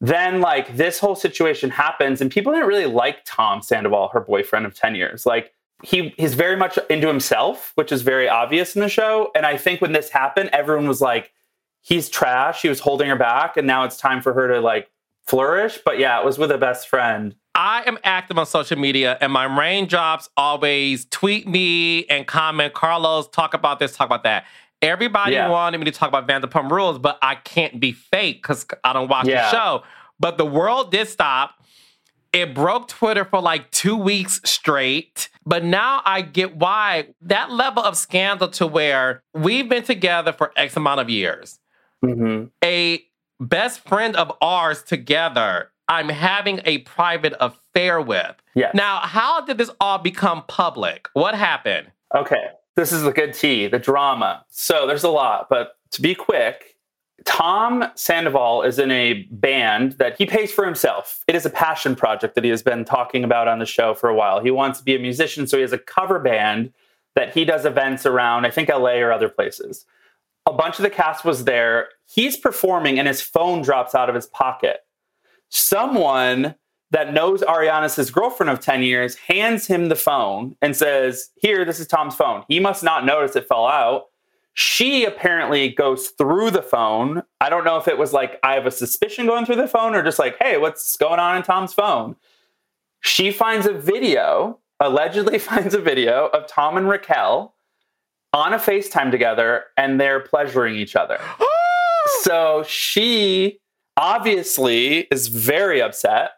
Then 0.00 0.40
like 0.40 0.76
this 0.76 0.98
whole 0.98 1.14
situation 1.14 1.70
happens 1.70 2.20
and 2.20 2.30
people 2.30 2.52
didn't 2.52 2.68
really 2.68 2.86
like 2.86 3.18
Tom 3.24 3.60
Sandoval, 3.60 4.08
her 4.08 4.20
boyfriend 4.20 4.64
of 4.64 4.74
10 4.74 4.94
years. 4.94 5.26
Like 5.26 5.52
he 5.82 6.14
he's 6.16 6.34
very 6.34 6.56
much 6.56 6.78
into 6.88 7.06
himself, 7.06 7.72
which 7.74 7.92
is 7.92 8.02
very 8.02 8.28
obvious 8.28 8.74
in 8.74 8.80
the 8.80 8.88
show. 8.88 9.30
And 9.34 9.46
I 9.46 9.56
think 9.56 9.80
when 9.80 9.92
this 9.92 10.10
happened, 10.10 10.50
everyone 10.52 10.88
was 10.88 11.00
like, 11.00 11.32
he's 11.80 12.08
trash. 12.08 12.62
He 12.62 12.68
was 12.68 12.80
holding 12.80 13.08
her 13.08 13.16
back, 13.16 13.56
and 13.56 13.66
now 13.66 13.84
it's 13.84 13.96
time 13.96 14.20
for 14.22 14.32
her 14.32 14.48
to 14.48 14.60
like 14.60 14.90
flourish. 15.22 15.78
But 15.84 15.98
yeah, 15.98 16.18
it 16.20 16.24
was 16.24 16.38
with 16.38 16.50
a 16.50 16.58
best 16.58 16.88
friend. 16.88 17.34
I 17.54 17.82
am 17.86 17.98
active 18.04 18.38
on 18.38 18.46
social 18.46 18.78
media, 18.78 19.18
and 19.20 19.32
my 19.32 19.46
Reigndrops 19.46 20.28
always 20.36 21.06
tweet 21.06 21.48
me 21.48 22.06
and 22.06 22.26
comment, 22.26 22.74
Carlos, 22.74 23.28
talk 23.28 23.54
about 23.54 23.78
this, 23.78 23.96
talk 23.96 24.06
about 24.06 24.22
that. 24.22 24.44
Everybody 24.82 25.34
yeah. 25.34 25.48
wanted 25.48 25.78
me 25.78 25.84
to 25.84 25.90
talk 25.90 26.08
about 26.08 26.26
Vanderpump 26.26 26.70
Rules, 26.70 26.98
but 26.98 27.18
I 27.22 27.34
can't 27.34 27.80
be 27.80 27.92
fake 27.92 28.42
because 28.42 28.66
I 28.82 28.92
don't 28.92 29.08
watch 29.08 29.26
yeah. 29.26 29.42
the 29.42 29.50
show. 29.50 29.82
But 30.18 30.38
the 30.38 30.46
world 30.46 30.90
did 30.90 31.08
stop. 31.08 31.54
It 32.32 32.54
broke 32.54 32.88
Twitter 32.88 33.24
for 33.24 33.40
like 33.40 33.70
two 33.72 33.96
weeks 33.96 34.40
straight. 34.44 35.28
But 35.44 35.64
now 35.64 36.00
I 36.04 36.22
get 36.22 36.56
why 36.56 37.08
that 37.22 37.50
level 37.50 37.82
of 37.82 37.96
scandal 37.96 38.48
to 38.48 38.66
where 38.66 39.22
we've 39.34 39.68
been 39.68 39.82
together 39.82 40.32
for 40.32 40.52
X 40.56 40.76
amount 40.76 41.00
of 41.00 41.10
years. 41.10 41.58
Mm-hmm. 42.04 42.46
A 42.64 43.04
best 43.40 43.80
friend 43.86 44.16
of 44.16 44.32
ours 44.40 44.82
together, 44.82 45.70
I'm 45.88 46.08
having 46.08 46.60
a 46.64 46.78
private 46.78 47.34
affair 47.40 48.00
with. 48.00 48.36
Yeah. 48.54 48.70
Now, 48.74 49.00
how 49.00 49.40
did 49.44 49.58
this 49.58 49.70
all 49.80 49.98
become 49.98 50.44
public? 50.46 51.08
What 51.14 51.34
happened? 51.34 51.90
Okay. 52.14 52.46
This 52.80 52.92
is 52.92 53.02
the 53.02 53.12
good 53.12 53.34
tea, 53.34 53.66
the 53.66 53.78
drama. 53.78 54.42
So 54.48 54.86
there's 54.86 55.04
a 55.04 55.10
lot, 55.10 55.50
but 55.50 55.76
to 55.90 56.00
be 56.00 56.14
quick, 56.14 56.78
Tom 57.26 57.84
Sandoval 57.94 58.62
is 58.62 58.78
in 58.78 58.90
a 58.90 59.24
band 59.30 59.92
that 59.98 60.16
he 60.16 60.24
pays 60.24 60.50
for 60.50 60.64
himself. 60.64 61.22
It 61.28 61.34
is 61.34 61.44
a 61.44 61.50
passion 61.50 61.94
project 61.94 62.34
that 62.36 62.44
he 62.44 62.48
has 62.48 62.62
been 62.62 62.86
talking 62.86 63.22
about 63.22 63.48
on 63.48 63.58
the 63.58 63.66
show 63.66 63.92
for 63.92 64.08
a 64.08 64.14
while. 64.14 64.40
He 64.40 64.50
wants 64.50 64.78
to 64.78 64.84
be 64.86 64.96
a 64.96 64.98
musician, 64.98 65.46
so 65.46 65.58
he 65.58 65.60
has 65.60 65.74
a 65.74 65.78
cover 65.78 66.18
band 66.18 66.72
that 67.16 67.34
he 67.34 67.44
does 67.44 67.66
events 67.66 68.06
around, 68.06 68.46
I 68.46 68.50
think 68.50 68.70
LA 68.70 68.94
or 68.94 69.12
other 69.12 69.28
places. 69.28 69.84
A 70.46 70.52
bunch 70.54 70.78
of 70.78 70.82
the 70.82 70.88
cast 70.88 71.22
was 71.22 71.44
there. 71.44 71.88
He's 72.06 72.38
performing 72.38 72.98
and 72.98 73.06
his 73.06 73.20
phone 73.20 73.60
drops 73.60 73.94
out 73.94 74.08
of 74.08 74.14
his 74.14 74.26
pocket. 74.26 74.86
Someone 75.50 76.54
that 76.90 77.12
knows 77.12 77.42
Ariana's 77.42 77.96
his 77.96 78.10
girlfriend 78.10 78.50
of 78.50 78.60
10 78.60 78.82
years 78.82 79.14
hands 79.16 79.66
him 79.66 79.88
the 79.88 79.96
phone 79.96 80.56
and 80.60 80.76
says, 80.76 81.30
Here, 81.36 81.64
this 81.64 81.80
is 81.80 81.86
Tom's 81.86 82.16
phone. 82.16 82.44
He 82.48 82.60
must 82.60 82.82
not 82.82 83.04
notice 83.04 83.36
it 83.36 83.48
fell 83.48 83.66
out. 83.66 84.06
She 84.54 85.04
apparently 85.04 85.68
goes 85.68 86.08
through 86.08 86.50
the 86.50 86.62
phone. 86.62 87.22
I 87.40 87.48
don't 87.48 87.64
know 87.64 87.76
if 87.76 87.86
it 87.86 87.98
was 87.98 88.12
like, 88.12 88.38
I 88.42 88.54
have 88.54 88.66
a 88.66 88.70
suspicion 88.70 89.26
going 89.26 89.46
through 89.46 89.56
the 89.56 89.68
phone 89.68 89.94
or 89.94 90.02
just 90.02 90.18
like, 90.18 90.36
hey, 90.40 90.58
what's 90.58 90.96
going 90.96 91.20
on 91.20 91.36
in 91.36 91.42
Tom's 91.42 91.72
phone? 91.72 92.16
She 93.00 93.30
finds 93.30 93.66
a 93.66 93.72
video, 93.72 94.58
allegedly 94.80 95.38
finds 95.38 95.74
a 95.74 95.80
video 95.80 96.26
of 96.28 96.46
Tom 96.46 96.76
and 96.76 96.88
Raquel 96.88 97.54
on 98.32 98.52
a 98.52 98.58
FaceTime 98.58 99.10
together 99.10 99.64
and 99.76 100.00
they're 100.00 100.20
pleasuring 100.20 100.76
each 100.76 100.96
other. 100.96 101.20
so 102.22 102.64
she 102.66 103.60
obviously 103.96 105.06
is 105.12 105.28
very 105.28 105.80
upset. 105.80 106.32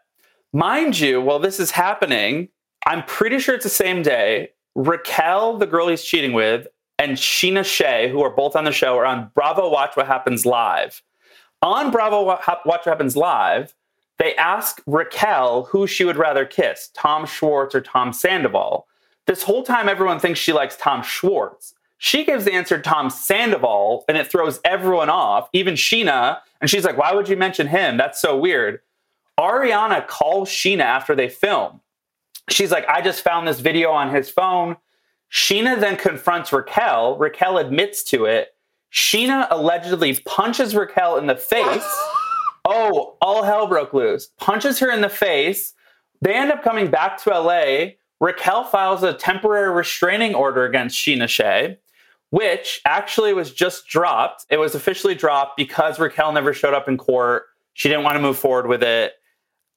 Mind 0.55 0.99
you, 0.99 1.19
while 1.19 1.39
this 1.39 1.59
is 1.59 1.71
happening, 1.71 2.47
I'm 2.85 3.03
pretty 3.05 3.39
sure 3.39 3.55
it's 3.55 3.63
the 3.63 3.71
same 3.71 4.03
day. 4.03 4.51
Raquel, 4.75 5.57
the 5.57 5.65
girl 5.65 5.87
he's 5.87 6.03
cheating 6.03 6.33
with, 6.33 6.67
and 6.99 7.17
Scheana 7.17 7.65
Shay, 7.65 8.07
who 8.09 8.21
are 8.21 8.29
both 8.29 8.55
on 8.55 8.63
the 8.63 8.71
show, 8.71 8.95
are 8.95 9.05
on 9.05 9.31
Bravo 9.33 9.67
Watch 9.67 9.97
What 9.97 10.05
Happens 10.05 10.45
Live. 10.45 11.01
On 11.63 11.89
Bravo 11.89 12.21
Watch 12.23 12.43
What 12.65 12.85
Happens 12.85 13.17
Live, 13.17 13.73
they 14.19 14.35
ask 14.35 14.79
Raquel 14.85 15.63
who 15.63 15.87
she 15.87 16.05
would 16.05 16.17
rather 16.17 16.45
kiss, 16.45 16.91
Tom 16.93 17.25
Schwartz 17.25 17.73
or 17.73 17.81
Tom 17.81 18.13
Sandoval. 18.13 18.85
This 19.25 19.41
whole 19.41 19.63
time, 19.63 19.89
everyone 19.89 20.19
thinks 20.19 20.39
she 20.39 20.53
likes 20.53 20.77
Tom 20.77 21.01
Schwartz. 21.01 21.73
She 21.97 22.23
gives 22.23 22.45
the 22.45 22.53
answer 22.53 22.79
Tom 22.79 23.09
Sandoval, 23.09 24.05
and 24.07 24.17
it 24.17 24.29
throws 24.29 24.59
everyone 24.63 25.09
off, 25.09 25.49
even 25.51 25.73
Scheana. 25.73 26.41
And 26.61 26.69
she's 26.69 26.83
like, 26.83 26.97
Why 26.97 27.11
would 27.13 27.27
you 27.27 27.37
mention 27.37 27.65
him? 27.65 27.97
That's 27.97 28.21
so 28.21 28.37
weird. 28.37 28.81
Ariana 29.39 30.07
calls 30.07 30.49
Scheana 30.49 30.81
after 30.81 31.15
they 31.15 31.29
film. 31.29 31.81
She's 32.49 32.71
like, 32.71 32.87
I 32.87 33.01
just 33.01 33.23
found 33.23 33.47
this 33.47 33.59
video 33.59 33.91
on 33.91 34.13
his 34.13 34.29
phone. 34.29 34.77
Scheana 35.31 35.79
then 35.79 35.97
confronts 35.97 36.53
Raquel. 36.53 37.17
Raquel 37.17 37.57
admits 37.57 38.03
to 38.05 38.25
it. 38.25 38.49
Scheana 38.91 39.47
allegedly 39.49 40.15
punches 40.25 40.75
Raquel 40.75 41.17
in 41.17 41.25
the 41.25 41.35
face. 41.35 41.83
oh, 42.65 43.17
all 43.21 43.43
hell 43.43 43.65
broke 43.65 43.93
loose. 43.93 44.27
Punches 44.37 44.77
her 44.79 44.91
in 44.91 45.01
the 45.01 45.09
face. 45.09 45.73
They 46.21 46.35
end 46.35 46.51
up 46.51 46.63
coming 46.63 46.91
back 46.91 47.21
to 47.23 47.31
LA. 47.31 47.93
Raquel 48.21 48.63
files 48.65 49.03
a 49.03 49.13
temporary 49.13 49.73
restraining 49.73 50.35
order 50.35 50.63
against 50.63 50.97
Scheana 50.97 51.27
Shay, 51.27 51.79
which 52.29 52.79
actually 52.85 53.33
was 53.33 53.51
just 53.51 53.87
dropped. 53.87 54.45
It 54.49 54.57
was 54.57 54.75
officially 54.75 55.15
dropped 55.15 55.57
because 55.57 55.99
Raquel 55.99 56.31
never 56.31 56.53
showed 56.53 56.73
up 56.75 56.87
in 56.87 56.97
court. 56.97 57.47
She 57.73 57.89
didn't 57.89 58.03
want 58.03 58.15
to 58.15 58.21
move 58.21 58.37
forward 58.37 58.67
with 58.67 58.83
it. 58.83 59.13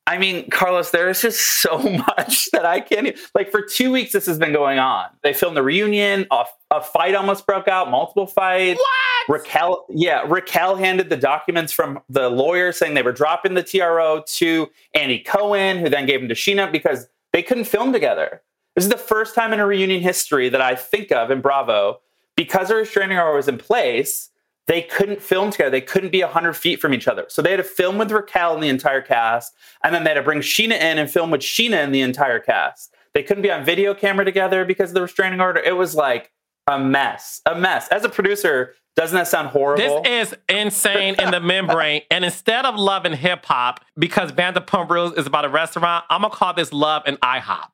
I 0.06 0.18
mean, 0.18 0.48
Carlos, 0.50 0.90
there 0.90 1.08
is 1.08 1.20
just 1.20 1.40
so 1.60 1.78
much 2.18 2.48
that 2.52 2.64
I 2.64 2.80
can't. 2.80 3.08
Even, 3.08 3.20
like 3.34 3.50
for 3.50 3.62
two 3.62 3.90
weeks, 3.90 4.12
this 4.12 4.26
has 4.26 4.38
been 4.38 4.52
going 4.52 4.78
on. 4.78 5.06
They 5.22 5.32
filmed 5.32 5.56
the 5.56 5.62
reunion. 5.62 6.26
A, 6.30 6.44
a 6.70 6.80
fight 6.80 7.14
almost 7.14 7.46
broke 7.46 7.68
out. 7.68 7.90
Multiple 7.90 8.26
fights. 8.26 8.78
What? 8.78 9.40
Raquel, 9.40 9.86
yeah, 9.88 10.22
Raquel 10.26 10.76
handed 10.76 11.10
the 11.10 11.16
documents 11.16 11.72
from 11.72 12.00
the 12.08 12.28
lawyer 12.30 12.70
saying 12.70 12.94
they 12.94 13.02
were 13.02 13.12
dropping 13.12 13.54
the 13.54 13.62
TRO 13.62 14.22
to 14.26 14.68
Andy 14.94 15.18
Cohen, 15.18 15.78
who 15.78 15.88
then 15.88 16.06
gave 16.06 16.20
them 16.20 16.28
to 16.28 16.34
Scheana 16.34 16.70
because 16.70 17.08
they 17.32 17.42
couldn't 17.42 17.64
film 17.64 17.92
together. 17.92 18.42
This 18.76 18.84
is 18.84 18.90
the 18.90 18.96
first 18.96 19.34
time 19.34 19.52
in 19.52 19.58
a 19.58 19.66
reunion 19.66 20.00
history 20.00 20.48
that 20.50 20.60
I 20.60 20.76
think 20.76 21.10
of 21.10 21.30
in 21.30 21.40
Bravo 21.40 22.00
because 22.36 22.70
a 22.70 22.76
restraining 22.76 23.18
order 23.18 23.36
was 23.36 23.48
in 23.48 23.58
place 23.58 24.30
they 24.66 24.82
couldn't 24.82 25.22
film 25.22 25.50
together. 25.50 25.70
They 25.70 25.80
couldn't 25.80 26.10
be 26.10 26.22
100 26.22 26.54
feet 26.54 26.80
from 26.80 26.92
each 26.92 27.06
other. 27.06 27.26
So 27.28 27.40
they 27.40 27.50
had 27.50 27.58
to 27.58 27.64
film 27.64 27.98
with 27.98 28.10
Raquel 28.10 28.54
and 28.54 28.62
the 28.62 28.68
entire 28.68 29.00
cast, 29.00 29.54
and 29.84 29.94
then 29.94 30.04
they 30.04 30.10
had 30.10 30.14
to 30.14 30.22
bring 30.22 30.40
Scheana 30.40 30.80
in 30.80 30.98
and 30.98 31.10
film 31.10 31.30
with 31.30 31.40
Scheana 31.40 31.76
and 31.76 31.94
the 31.94 32.00
entire 32.00 32.40
cast. 32.40 32.94
They 33.14 33.22
couldn't 33.22 33.42
be 33.42 33.50
on 33.50 33.64
video 33.64 33.94
camera 33.94 34.24
together 34.24 34.64
because 34.64 34.90
of 34.90 34.94
the 34.94 35.02
restraining 35.02 35.40
order. 35.40 35.60
It 35.60 35.76
was 35.76 35.94
like 35.94 36.32
a 36.66 36.78
mess, 36.78 37.40
a 37.46 37.54
mess. 37.54 37.88
As 37.88 38.04
a 38.04 38.08
producer, 38.08 38.74
doesn't 38.96 39.14
that 39.14 39.28
sound 39.28 39.48
horrible? 39.48 40.02
This 40.02 40.32
is 40.32 40.38
insane 40.48 41.14
in 41.20 41.30
the 41.30 41.40
membrane. 41.40 42.02
And 42.10 42.24
instead 42.24 42.64
of 42.64 42.76
love 42.76 43.04
and 43.04 43.14
hip 43.14 43.44
hop, 43.44 43.84
because 43.98 44.32
Vanderpump 44.32 44.90
Rules 44.90 45.14
is 45.14 45.26
about 45.26 45.44
a 45.44 45.48
restaurant, 45.48 46.04
I'm 46.10 46.22
gonna 46.22 46.34
call 46.34 46.54
this 46.54 46.72
love 46.72 47.02
and 47.06 47.20
IHOP 47.20 47.68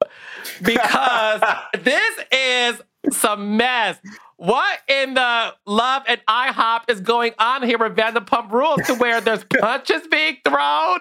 because 0.63 1.43
this 1.81 2.19
is 2.33 2.83
some 3.11 3.57
mess. 3.57 3.99
What 4.37 4.81
in 4.88 5.15
the 5.15 5.55
love 5.67 6.03
and 6.09 6.21
IHOP 6.29 6.83
is 6.88 7.01
going 7.01 7.33
on 7.38 7.62
here 7.62 7.79
with 7.79 7.97
Vanderpump 7.97 8.51
Rules 8.51 8.81
to 8.87 8.95
where 8.95 9.21
there's 9.21 9.45
punches 9.61 10.07
being 10.11 10.38
thrown? 10.45 10.99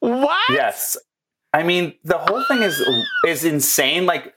What? 0.00 0.50
Yes. 0.50 0.96
I 1.52 1.62
mean, 1.62 1.94
the 2.04 2.18
whole 2.18 2.44
thing 2.44 2.62
is 2.62 2.82
is 3.26 3.44
insane. 3.44 4.06
Like, 4.06 4.34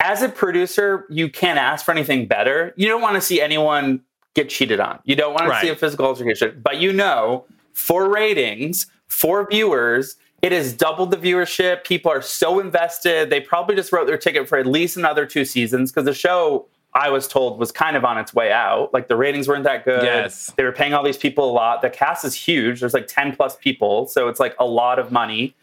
as 0.00 0.22
a 0.22 0.28
producer, 0.28 1.06
you 1.10 1.28
can't 1.28 1.58
ask 1.58 1.84
for 1.84 1.90
anything 1.90 2.26
better. 2.26 2.72
You 2.76 2.88
don't 2.88 3.02
want 3.02 3.16
to 3.16 3.20
see 3.20 3.40
anyone 3.40 4.02
get 4.34 4.48
cheated 4.48 4.78
on. 4.78 5.00
You 5.04 5.16
don't 5.16 5.34
want 5.34 5.52
to 5.52 5.60
see 5.60 5.68
a 5.68 5.76
physical 5.76 6.06
altercation. 6.06 6.60
But 6.62 6.78
you 6.78 6.92
know, 6.92 7.46
for 7.72 8.08
ratings, 8.08 8.86
for 9.08 9.46
viewers, 9.50 10.16
it 10.42 10.52
has 10.52 10.72
doubled 10.72 11.10
the 11.10 11.16
viewership. 11.16 11.84
People 11.84 12.10
are 12.12 12.22
so 12.22 12.60
invested. 12.60 13.30
They 13.30 13.40
probably 13.40 13.74
just 13.74 13.92
wrote 13.92 14.06
their 14.06 14.18
ticket 14.18 14.48
for 14.48 14.58
at 14.58 14.66
least 14.66 14.96
another 14.96 15.26
two 15.26 15.44
seasons 15.44 15.90
because 15.90 16.04
the 16.04 16.14
show, 16.14 16.66
I 16.94 17.10
was 17.10 17.26
told, 17.26 17.58
was 17.58 17.72
kind 17.72 17.96
of 17.96 18.04
on 18.04 18.18
its 18.18 18.34
way 18.34 18.52
out. 18.52 18.92
Like 18.92 19.08
the 19.08 19.16
ratings 19.16 19.48
weren't 19.48 19.64
that 19.64 19.84
good. 19.84 20.02
Yes. 20.02 20.52
They 20.56 20.64
were 20.64 20.72
paying 20.72 20.94
all 20.94 21.02
these 21.02 21.16
people 21.16 21.50
a 21.50 21.52
lot. 21.52 21.82
The 21.82 21.90
cast 21.90 22.24
is 22.24 22.34
huge. 22.34 22.80
There's 22.80 22.94
like 22.94 23.06
10 23.06 23.34
plus 23.34 23.56
people. 23.56 24.06
So 24.06 24.28
it's 24.28 24.38
like 24.40 24.54
a 24.58 24.66
lot 24.66 24.98
of 24.98 25.10
money. 25.10 25.54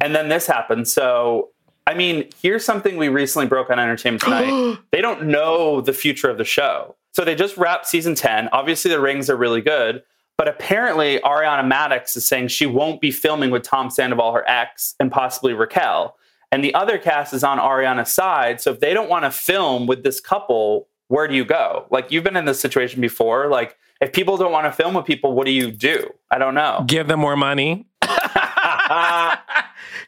And 0.00 0.14
then 0.14 0.28
this 0.28 0.46
happened. 0.46 0.88
So, 0.88 1.50
I 1.86 1.94
mean, 1.94 2.28
here's 2.40 2.64
something 2.64 2.96
we 2.96 3.08
recently 3.08 3.46
broke 3.46 3.70
on 3.70 3.78
Entertainment 3.78 4.22
Tonight. 4.24 4.78
they 4.90 5.00
don't 5.02 5.24
know 5.24 5.80
the 5.80 5.92
future 5.92 6.30
of 6.30 6.38
the 6.38 6.44
show. 6.44 6.96
So 7.12 7.24
they 7.24 7.34
just 7.34 7.58
wrapped 7.58 7.86
season 7.86 8.14
10. 8.14 8.48
Obviously, 8.52 8.90
the 8.90 9.00
rings 9.00 9.28
are 9.28 9.36
really 9.36 9.60
good. 9.60 10.02
But 10.42 10.48
apparently, 10.48 11.20
Ariana 11.20 11.62
Madix 11.62 12.16
is 12.16 12.24
saying 12.24 12.48
she 12.48 12.66
won't 12.66 13.00
be 13.00 13.12
filming 13.12 13.52
with 13.52 13.62
Tom 13.62 13.90
Sandoval, 13.90 14.32
her 14.32 14.42
ex, 14.50 14.96
and 14.98 15.08
possibly 15.08 15.52
Raquel. 15.52 16.16
And 16.50 16.64
the 16.64 16.74
other 16.74 16.98
cast 16.98 17.32
is 17.32 17.44
on 17.44 17.60
Ariana's 17.60 18.12
side. 18.12 18.60
So 18.60 18.72
if 18.72 18.80
they 18.80 18.92
don't 18.92 19.08
want 19.08 19.24
to 19.24 19.30
film 19.30 19.86
with 19.86 20.02
this 20.02 20.20
couple, 20.20 20.88
where 21.06 21.28
do 21.28 21.36
you 21.36 21.44
go? 21.44 21.86
Like, 21.92 22.10
you've 22.10 22.24
been 22.24 22.36
in 22.36 22.44
this 22.44 22.58
situation 22.58 23.00
before. 23.00 23.46
Like, 23.46 23.76
if 24.00 24.12
people 24.12 24.36
don't 24.36 24.50
want 24.50 24.66
to 24.66 24.72
film 24.72 24.94
with 24.94 25.06
people, 25.06 25.32
what 25.32 25.46
do 25.46 25.52
you 25.52 25.70
do? 25.70 26.12
I 26.28 26.38
don't 26.38 26.56
know. 26.56 26.82
Give 26.88 27.06
them 27.06 27.20
more 27.20 27.36
money. 27.36 27.86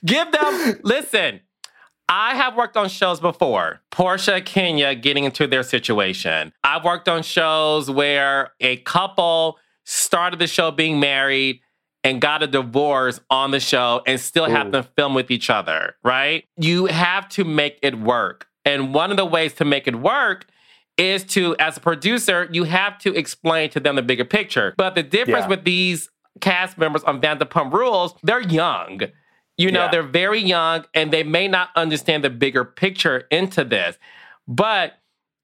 Give 0.05 0.33
them, 0.33 0.81
listen, 0.83 1.43
I 2.09 2.35
have 2.35 2.57
worked 2.57 2.77
on 2.77 2.89
shows 2.89 3.21
before. 3.21 3.83
Portia, 3.93 4.41
Kenya 4.41 4.97
getting 4.97 5.23
into 5.23 5.47
their 5.47 5.63
situation. 5.63 6.53
I've 6.65 6.85
worked 6.85 7.09
on 7.09 7.23
shows 7.23 7.89
where 7.89 8.51
a 8.61 8.79
couple 8.79 9.59
started 9.85 10.39
the 10.39 10.47
show 10.47 10.71
being 10.71 10.99
married 11.01 11.61
and 12.03 12.21
got 12.21 12.43
a 12.43 12.47
divorce 12.47 13.21
on 13.31 13.51
the 13.51 13.61
show 13.61 14.03
and 14.07 14.21
still 14.21 14.47
have 14.47 14.69
Ooh. 14.69 14.73
to 14.73 14.83
film 14.83 15.15
with 15.15 15.31
each 15.31 15.49
other, 15.49 15.95
right? 16.03 16.45
You 16.57 16.87
have 16.87 17.29
to 17.31 17.45
make 17.45 17.79
it 17.83 17.99
work. 17.99 18.47
And 18.65 18.93
one 18.95 19.11
of 19.11 19.17
the 19.17 19.25
ways 19.27 19.55
to 19.55 19.65
make 19.65 19.87
it 19.87 19.97
work 19.97 20.47
is 20.97 21.25
to, 21.25 21.57
as 21.59 21.77
a 21.77 21.81
producer, 21.81 22.49
you 22.53 22.65
have 22.65 22.99
to 22.99 23.15
explain 23.15 23.69
to 23.71 23.81
them 23.81 23.97
the 23.97 24.03
bigger 24.03 24.25
picture. 24.25 24.75
But 24.77 24.95
the 24.95 25.03
difference 25.03 25.45
Yeah. 25.45 25.49
with 25.49 25.65
these 25.65 26.09
cast 26.41 26.79
members 26.79 27.03
on 27.05 27.21
Vanderpump 27.21 27.73
Rules, 27.73 28.15
they're 28.23 28.41
young. 28.43 29.01
You 29.57 29.71
know, 29.71 29.85
Yeah. 29.85 29.91
they're 29.91 30.03
very 30.03 30.41
young 30.41 30.85
and 30.95 31.13
they 31.13 31.23
may 31.23 31.49
not 31.49 31.71
understand 31.77 32.25
the 32.25 32.31
bigger 32.31 32.65
picture 32.65 33.27
into 33.31 33.65
this. 33.65 33.99
But 34.47 34.99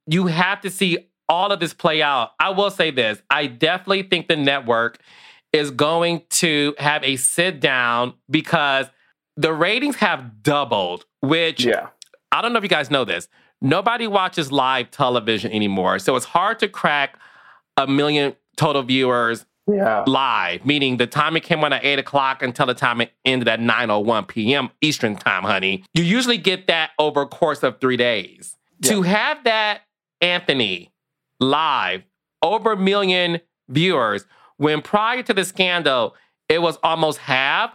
you 0.06 0.26
have 0.26 0.60
to 0.62 0.70
see 0.70 1.09
all 1.30 1.50
of 1.52 1.60
this 1.60 1.72
play 1.72 2.02
out. 2.02 2.32
I 2.38 2.50
will 2.50 2.70
say 2.70 2.90
this 2.90 3.22
I 3.30 3.46
definitely 3.46 4.02
think 4.02 4.28
the 4.28 4.36
network 4.36 4.98
is 5.52 5.70
going 5.70 6.22
to 6.30 6.74
have 6.78 7.02
a 7.04 7.16
sit 7.16 7.60
down 7.60 8.12
because 8.28 8.86
the 9.36 9.52
ratings 9.54 9.96
have 9.96 10.42
doubled, 10.42 11.06
which 11.22 11.64
Yeah. 11.64 11.88
I 12.30 12.42
don't 12.42 12.52
know 12.52 12.58
if 12.58 12.62
you 12.62 12.68
guys 12.68 12.90
know 12.90 13.04
this. 13.04 13.26
Nobody 13.62 14.06
watches 14.06 14.52
live 14.52 14.90
television 14.90 15.50
anymore. 15.52 15.98
So 15.98 16.14
it's 16.16 16.26
hard 16.26 16.58
to 16.60 16.68
crack 16.68 17.18
a 17.76 17.86
million 17.86 18.34
total 18.56 18.82
viewers 18.82 19.46
Yeah. 19.66 20.04
live, 20.06 20.64
meaning 20.66 20.96
the 20.98 21.06
time 21.06 21.36
it 21.36 21.42
came 21.42 21.62
on 21.64 21.72
at 21.72 21.84
8 21.84 21.98
o'clock 21.98 22.42
until 22.42 22.66
the 22.66 22.74
time 22.74 23.00
it 23.00 23.12
ended 23.24 23.48
at 23.48 23.60
9.01 23.60 24.26
p.m. 24.28 24.70
Eastern 24.80 25.16
time, 25.16 25.42
honey. 25.44 25.84
You 25.94 26.02
usually 26.04 26.38
get 26.38 26.66
that 26.68 26.90
over 26.98 27.22
a 27.22 27.26
course 27.26 27.62
of 27.62 27.80
three 27.80 27.96
days. 27.96 28.56
To 28.84 29.02
have 29.02 29.44
that, 29.44 29.82
Anthony, 30.20 30.92
live, 31.40 32.02
over 32.42 32.72
a 32.72 32.76
million 32.76 33.40
viewers, 33.68 34.24
when 34.56 34.82
prior 34.82 35.22
to 35.22 35.34
the 35.34 35.44
scandal, 35.44 36.14
it 36.48 36.60
was 36.62 36.78
almost 36.82 37.18
half, 37.18 37.74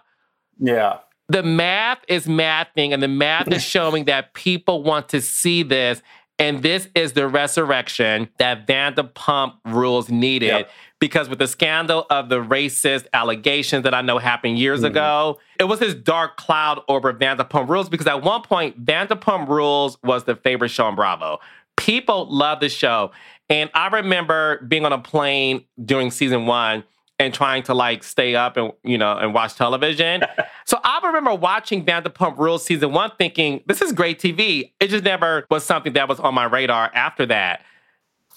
Yeah. 0.59 0.99
the 1.27 1.43
math 1.43 1.99
is 2.07 2.27
mathing 2.27 2.93
and 2.93 3.01
the 3.01 3.07
math 3.07 3.51
is 3.51 3.63
showing 3.63 4.05
that 4.05 4.33
people 4.33 4.83
want 4.83 5.09
to 5.09 5.21
see 5.21 5.63
this. 5.63 6.01
And 6.37 6.61
this 6.61 6.89
is 6.93 7.13
the 7.13 7.27
resurrection 7.27 8.27
that 8.39 8.67
Vanderpump 8.67 9.53
rules 9.65 10.09
needed. 10.09 10.47
Yep. 10.47 10.69
Because 10.99 11.29
with 11.29 11.39
the 11.39 11.47
scandal 11.47 12.05
of 12.09 12.29
the 12.29 12.41
racist 12.41 13.05
allegations 13.13 13.83
that 13.83 13.93
I 13.93 14.01
know 14.01 14.17
happened 14.17 14.59
years 14.59 14.79
mm-hmm. 14.79 14.87
ago, 14.87 15.39
it 15.59 15.65
was 15.65 15.79
this 15.79 15.93
dark 15.93 16.35
cloud 16.37 16.81
over 16.87 17.13
Vanderpump 17.13 17.69
Rules. 17.69 17.89
Because 17.89 18.07
at 18.07 18.21
one 18.21 18.41
point, 18.41 18.83
Vanderpump 18.83 19.47
Rules 19.47 19.97
was 20.03 20.25
the 20.25 20.35
favorite 20.35 20.69
show 20.69 20.85
on 20.85 20.95
Bravo. 20.95 21.39
People 21.77 22.27
love 22.29 22.59
the 22.59 22.69
show. 22.69 23.11
And 23.49 23.69
I 23.73 23.87
remember 23.87 24.59
being 24.67 24.85
on 24.85 24.93
a 24.93 24.99
plane 24.99 25.65
during 25.83 26.11
season 26.11 26.45
one 26.45 26.83
and 27.19 27.33
trying 27.33 27.63
to 27.63 27.73
like 27.73 28.03
stay 28.03 28.35
up 28.35 28.57
and 28.57 28.73
you 28.83 28.97
know 28.97 29.17
and 29.17 29.33
watch 29.33 29.55
television. 29.55 30.23
so 30.65 30.79
I 30.83 30.99
remember 31.03 31.33
watching 31.33 31.85
Vanderpump 31.85 32.37
Rules 32.37 32.65
season 32.65 32.91
one, 32.91 33.11
thinking 33.17 33.63
this 33.67 33.81
is 33.81 33.91
great 33.91 34.19
TV. 34.19 34.71
It 34.79 34.89
just 34.89 35.03
never 35.03 35.45
was 35.49 35.63
something 35.63 35.93
that 35.93 36.09
was 36.09 36.19
on 36.19 36.33
my 36.33 36.45
radar 36.45 36.91
after 36.93 37.25
that. 37.27 37.61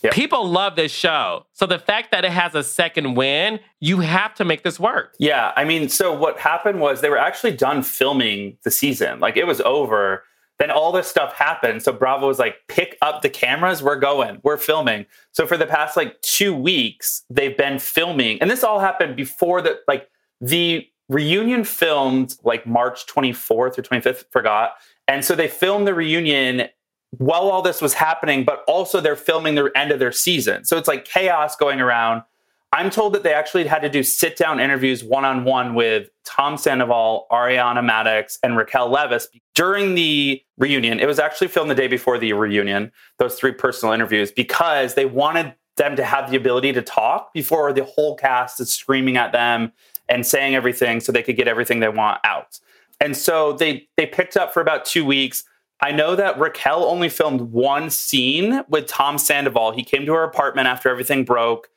Yeah. 0.03 0.11
People 0.13 0.49
love 0.49 0.77
this 0.77 0.93
show. 0.93 1.47
So 1.53 1.67
the 1.67 1.79
fact 1.79 2.13
that 2.13 2.25
it 2.25 2.31
has 2.31 2.55
a 2.55 2.63
second 2.63 3.15
win, 3.15 3.59
you 3.81 3.99
have 3.99 4.33
to 4.37 4.45
make 4.45 4.63
this 4.63 4.79
work. 4.79 5.15
Yeah, 5.19 5.53
I 5.57 5.65
mean, 5.65 5.89
so 5.89 6.13
what 6.13 6.39
happened 6.39 6.81
was 6.81 7.01
they 7.01 7.11
were 7.11 7.19
actually 7.19 7.57
done 7.57 7.83
filming 7.83 8.59
the 8.63 8.71
season. 8.71 9.19
Like 9.19 9.37
it 9.37 9.47
was 9.47 9.61
over. 9.63 10.23
Then 10.59 10.71
all 10.71 10.91
this 10.91 11.07
stuff 11.07 11.35
happened. 11.35 11.83
So 11.83 11.93
Bravo 11.93 12.27
was 12.27 12.39
like, 12.39 12.57
pick 12.67 12.99
up 13.01 13.23
the 13.23 13.31
cameras. 13.31 13.83
We're 13.83 13.99
going. 13.99 14.41
We're 14.43 14.57
filming. 14.57 15.07
So 15.33 15.47
for 15.47 15.57
the 15.57 15.67
past 15.67 15.97
like 15.97 16.21
two 16.23 16.55
weeks, 16.55 17.25
they've 17.31 17.57
been 17.57 17.79
filming. 17.79 18.41
And 18.41 18.51
this 18.51 18.65
all 18.65 18.81
happened 18.81 19.17
before 19.17 19.63
the 19.63 19.79
like 19.87 20.11
the 20.41 20.89
reunion 21.09 21.65
filmed 21.65 22.37
like 22.43 22.67
March 22.67 23.07
24th 23.07 23.51
or 23.51 23.71
25th, 23.83 24.25
forgot. 24.31 24.73
And 25.07 25.25
so 25.25 25.35
they 25.35 25.49
filmed 25.49 25.87
the 25.87 25.95
reunion 25.95 26.69
while 27.13 27.49
all 27.49 27.63
this 27.63 27.81
was 27.81 27.95
happening, 27.95 28.45
but 28.45 28.63
also 28.67 29.01
they're 29.01 29.17
filming 29.17 29.55
the 29.55 29.71
end 29.75 29.91
of 29.91 29.99
their 29.99 30.13
season. 30.13 30.65
So 30.65 30.77
it's 30.77 30.89
like 30.89 31.05
chaos 31.05 31.57
going 31.57 31.81
around. 31.81 32.23
I'm 32.73 32.91
told 32.91 33.15
that 33.15 33.23
they 33.23 33.33
actually 33.33 33.67
had 33.67 33.81
to 33.81 33.89
do 33.89 34.03
sit 34.03 34.37
down 34.37 34.61
interviews 34.61 35.03
one 35.03 35.25
on 35.25 35.45
one 35.45 35.75
with 35.75 36.11
Tom 36.25 36.59
Sandoval, 36.59 37.27
Ariana 37.31 37.81
Madix, 37.81 38.39
and 38.43 38.57
Raquel 38.57 38.91
Leviss 38.91 39.27
during 39.55 39.95
the 39.95 40.43
reunion. 40.59 41.01
It 41.01 41.07
was 41.07 41.19
actually 41.19 41.49
filmed 41.49 41.71
the 41.71 41.75
day 41.75 41.89
before 41.89 42.19
the 42.19 42.35
reunion, 42.35 42.93
those 43.19 43.37
three 43.37 43.53
personal 43.53 43.95
interviews, 43.95 44.31
because 44.31 44.95
they 44.95 45.07
wanted 45.07 45.55
them 45.77 45.97
to 45.97 46.05
have 46.05 46.31
the 46.31 46.37
ability 46.37 46.73
to 46.75 46.83
talk 46.83 47.33
before 47.33 47.73
the 47.73 47.85
whole 47.85 48.17
cast 48.17 48.61
is 48.61 48.71
screaming 48.71 49.17
at 49.17 49.33
them 49.33 49.73
and 50.09 50.27
saying 50.27 50.55
everything 50.55 51.01
so 51.01 51.11
they 51.11 51.23
could 51.23 51.37
get 51.37 51.49
everything 51.49 51.81
they 51.81 51.89
want 51.89 52.21
out. 52.25 52.59
And 53.01 53.17
so 53.17 53.55
they 53.55 53.89
they 53.97 54.07
picked 54.07 54.37
up 54.37 54.53
for 54.53 54.61
about 54.61 54.85
two 54.85 55.05
weeks. 55.05 55.45
I 55.81 55.93
know 55.93 56.17
that 56.17 56.39
Raquel 56.39 56.85
only 56.85 57.09
filmed 57.09 57.41
one 57.41 57.89
scene 57.89 58.63
with 58.69 58.87
Tom 58.87 59.17
Sandoval. 59.17 59.73
He 59.73 59.85
came 59.85 60.05
to 60.07 60.13
her 60.13 60.25
apartment 60.25 60.67
after 60.67 60.89
everything 60.89 61.25
broke. 61.25 61.69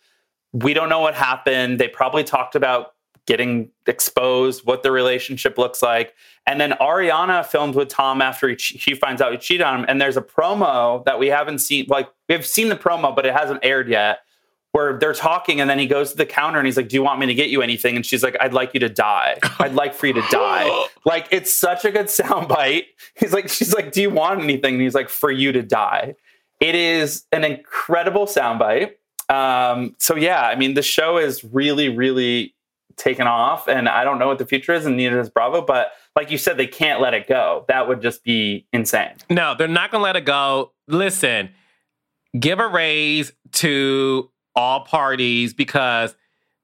We 0.54 0.74
don't 0.74 0.90
know 0.90 1.00
what 1.00 1.16
happened. 1.16 1.80
They 1.80 1.88
probably 1.88 2.24
talked 2.24 2.56
about 2.56 2.94
getting 3.26 3.70
exposed, 3.88 4.66
what 4.66 4.84
the 4.84 4.92
relationship 4.92 5.58
looks 5.58 5.82
like. 5.82 6.14
And 6.48 6.60
then 6.60 6.72
Ariana 6.82 7.46
filmed 7.46 7.76
with 7.76 7.88
Tom 7.88 8.22
after 8.22 8.50
he, 8.50 8.58
she 8.58 8.96
finds 8.96 9.22
out 9.22 9.32
he 9.32 9.38
cheated 9.38 9.62
on 9.62 9.80
him. 9.80 9.86
And 9.88 10.02
there's 10.02 10.18
a 10.18 10.22
promo 10.22 11.06
that 11.06 11.20
we 11.20 11.28
haven't 11.28 11.60
seen. 11.60 11.86
Like, 11.88 12.10
we've 12.28 12.46
seen 12.46 12.70
the 12.70 12.76
promo, 12.76 13.16
but 13.16 13.26
it 13.26 13.34
hasn't 13.34 13.64
aired 13.64 13.88
yet, 13.88 14.20
where 14.72 14.98
they're 14.98 15.14
talking. 15.14 15.62
And 15.62 15.70
then 15.70 15.78
he 15.78 15.86
goes 15.86 16.12
to 16.12 16.18
the 16.18 16.26
counter 16.26 16.58
and 16.58 16.66
he's 16.66 16.78
like, 16.78 16.90
Do 16.90 16.96
you 16.96 17.04
want 17.04 17.20
me 17.20 17.28
to 17.28 17.36
get 17.36 17.50
you 17.50 17.62
anything? 17.62 17.96
And 17.96 18.06
she's 18.06 18.24
like, 18.24 18.36
I'd 18.40 18.54
like 18.54 18.74
you 18.74 18.80
to 18.80 18.90
die. 18.90 19.38
I'd 19.60 19.76
like 19.76 19.94
for 19.94 20.08
you 20.08 20.14
to 20.14 20.24
die. 20.32 20.88
like, 21.06 21.28
it's 21.32 21.54
such 21.54 21.86
a 21.86 21.92
good 21.92 22.08
soundbite. 22.08 22.86
He's 23.16 23.34
like, 23.34 23.50
She's 23.50 23.74
like, 23.74 23.92
Do 23.92 24.02
you 24.02 24.10
want 24.10 24.42
anything? 24.42 24.76
And 24.76 24.84
he's 24.84 24.96
like, 24.96 25.10
For 25.10 25.32
you 25.32 25.52
to 25.52 25.62
die. 25.62 26.16
It 26.60 26.76
is 26.76 27.26
an 27.32 27.44
incredible 27.44 28.26
soundbite. 28.26 28.94
Um, 29.32 29.96
so 29.98 30.16
yeah, 30.16 30.46
I 30.46 30.56
mean, 30.56 30.74
the 30.74 30.82
show 30.82 31.18
is 31.18 31.44
really, 31.44 31.90
really 31.90 32.54
taken 32.98 33.28
off, 33.28 33.68
and 33.68 33.88
I 33.88 34.04
don't 34.04 34.20
know 34.20 34.28
what 34.28 34.38
the 34.38 34.46
future 34.46 34.74
is, 34.74 34.86
and 34.86 34.98
neither 34.98 35.16
does 35.16 35.30
Bravo. 35.30 35.62
But 35.62 35.94
like 36.16 36.30
you 36.30 36.38
said, 36.38 36.58
they 36.58 36.68
can't 36.68 37.00
let 37.00 37.14
it 37.14 37.28
go. 37.28 37.66
That 37.68 37.88
would 37.88 38.02
just 38.02 38.24
be 38.24 38.68
insane. 38.74 39.14
No, 39.30 39.56
they're 39.58 39.68
not 39.68 39.92
going 39.92 40.02
to 40.02 40.04
let 40.04 40.18
it 40.18 40.26
go. 40.26 40.74
Listen, 40.88 41.50
give 42.38 42.60
a 42.60 42.68
raise 42.68 43.32
to 43.54 44.30
all 44.56 44.82
parties 44.82 45.54
because 45.54 46.16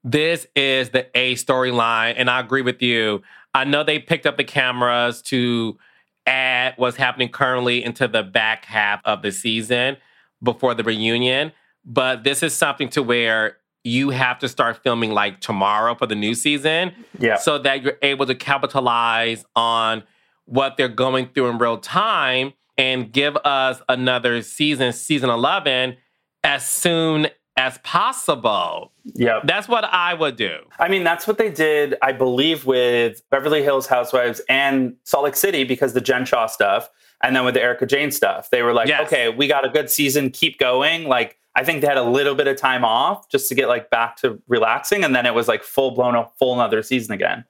this 0.04 0.46
is 0.54 0.90
the 0.90 1.06
A 1.14 1.34
storyline. 1.36 2.14
And 2.16 2.28
I 2.28 2.40
agree 2.40 2.62
with 2.62 2.82
you. 2.82 3.22
I 3.54 3.64
know 3.64 3.82
they 3.82 3.98
picked 3.98 4.26
up 4.26 4.36
the 4.36 4.44
cameras 4.44 5.22
to 5.22 5.78
add 6.26 6.74
what's 6.76 6.98
happening 6.98 7.30
currently 7.30 7.82
into 7.82 8.06
the 8.06 8.22
back 8.22 8.66
half 8.66 9.00
of 9.04 9.22
the 9.22 9.32
season 9.32 9.96
before 10.42 10.74
the 10.74 10.84
reunion. 10.84 11.52
But 11.84 12.24
this 12.24 12.42
is 12.42 12.54
something 12.54 12.88
to 12.90 13.02
where 13.02 13.56
you 13.84 14.10
have 14.10 14.38
to 14.40 14.48
start 14.48 14.82
filming 14.82 15.12
like 15.12 15.40
tomorrow 15.40 15.94
for 15.94 16.06
the 16.06 16.14
new 16.14 16.34
season 16.34 16.92
Yeah, 17.18 17.36
so 17.36 17.58
that 17.58 17.82
you're 17.82 17.96
able 18.02 18.26
to 18.26 18.34
capitalize 18.34 19.44
on 19.56 20.02
what 20.44 20.76
they're 20.76 20.88
going 20.88 21.28
through 21.28 21.48
in 21.48 21.58
real 21.58 21.78
time 21.78 22.52
and 22.76 23.12
give 23.12 23.36
us 23.44 23.80
another 23.88 24.42
season, 24.42 24.92
season 24.92 25.30
11, 25.30 25.96
as 26.44 26.66
soon 26.66 27.28
as 27.56 27.78
possible. 27.78 28.92
Yeah. 29.04 29.40
That's 29.44 29.68
what 29.68 29.84
I 29.84 30.14
would 30.14 30.36
do. 30.36 30.58
I 30.78 30.88
mean, 30.88 31.02
that's 31.02 31.26
what 31.26 31.38
they 31.38 31.50
did, 31.50 31.96
I 32.02 32.12
believe, 32.12 32.66
with 32.66 33.20
Beverly 33.30 33.62
Hills 33.62 33.88
Housewives 33.88 34.40
and 34.48 34.94
Salt 35.04 35.24
Lake 35.24 35.34
City 35.34 35.64
because 35.64 35.92
the 35.92 36.00
Jen 36.00 36.24
Shah 36.24 36.46
stuff. 36.46 36.88
And 37.22 37.34
then 37.34 37.44
with 37.44 37.54
the 37.54 37.62
Erika 37.62 37.86
Jayne 37.86 38.10
stuff, 38.10 38.50
they 38.50 38.62
were 38.62 38.72
like, 38.72 38.88
Yes. 38.88 39.06
okay, 39.06 39.28
we 39.28 39.48
got 39.48 39.66
a 39.66 39.68
good 39.68 39.90
season, 39.90 40.30
keep 40.30 40.58
going. 40.58 41.04
Like, 41.04 41.36
I 41.54 41.64
think 41.64 41.80
they 41.80 41.88
had 41.88 41.96
a 41.96 42.04
little 42.04 42.34
bit 42.34 42.46
of 42.46 42.56
time 42.56 42.84
off 42.84 43.28
just 43.28 43.48
to 43.48 43.54
get 43.54 43.66
like 43.68 43.90
back 43.90 44.16
to 44.18 44.40
relaxing. 44.46 45.02
And 45.02 45.14
then 45.14 45.26
it 45.26 45.34
was 45.34 45.48
like 45.48 45.64
full 45.64 45.90
blown, 45.90 46.14
a 46.14 46.28
full 46.38 46.54
another 46.54 46.82
season 46.82 47.12
again, 47.12 47.44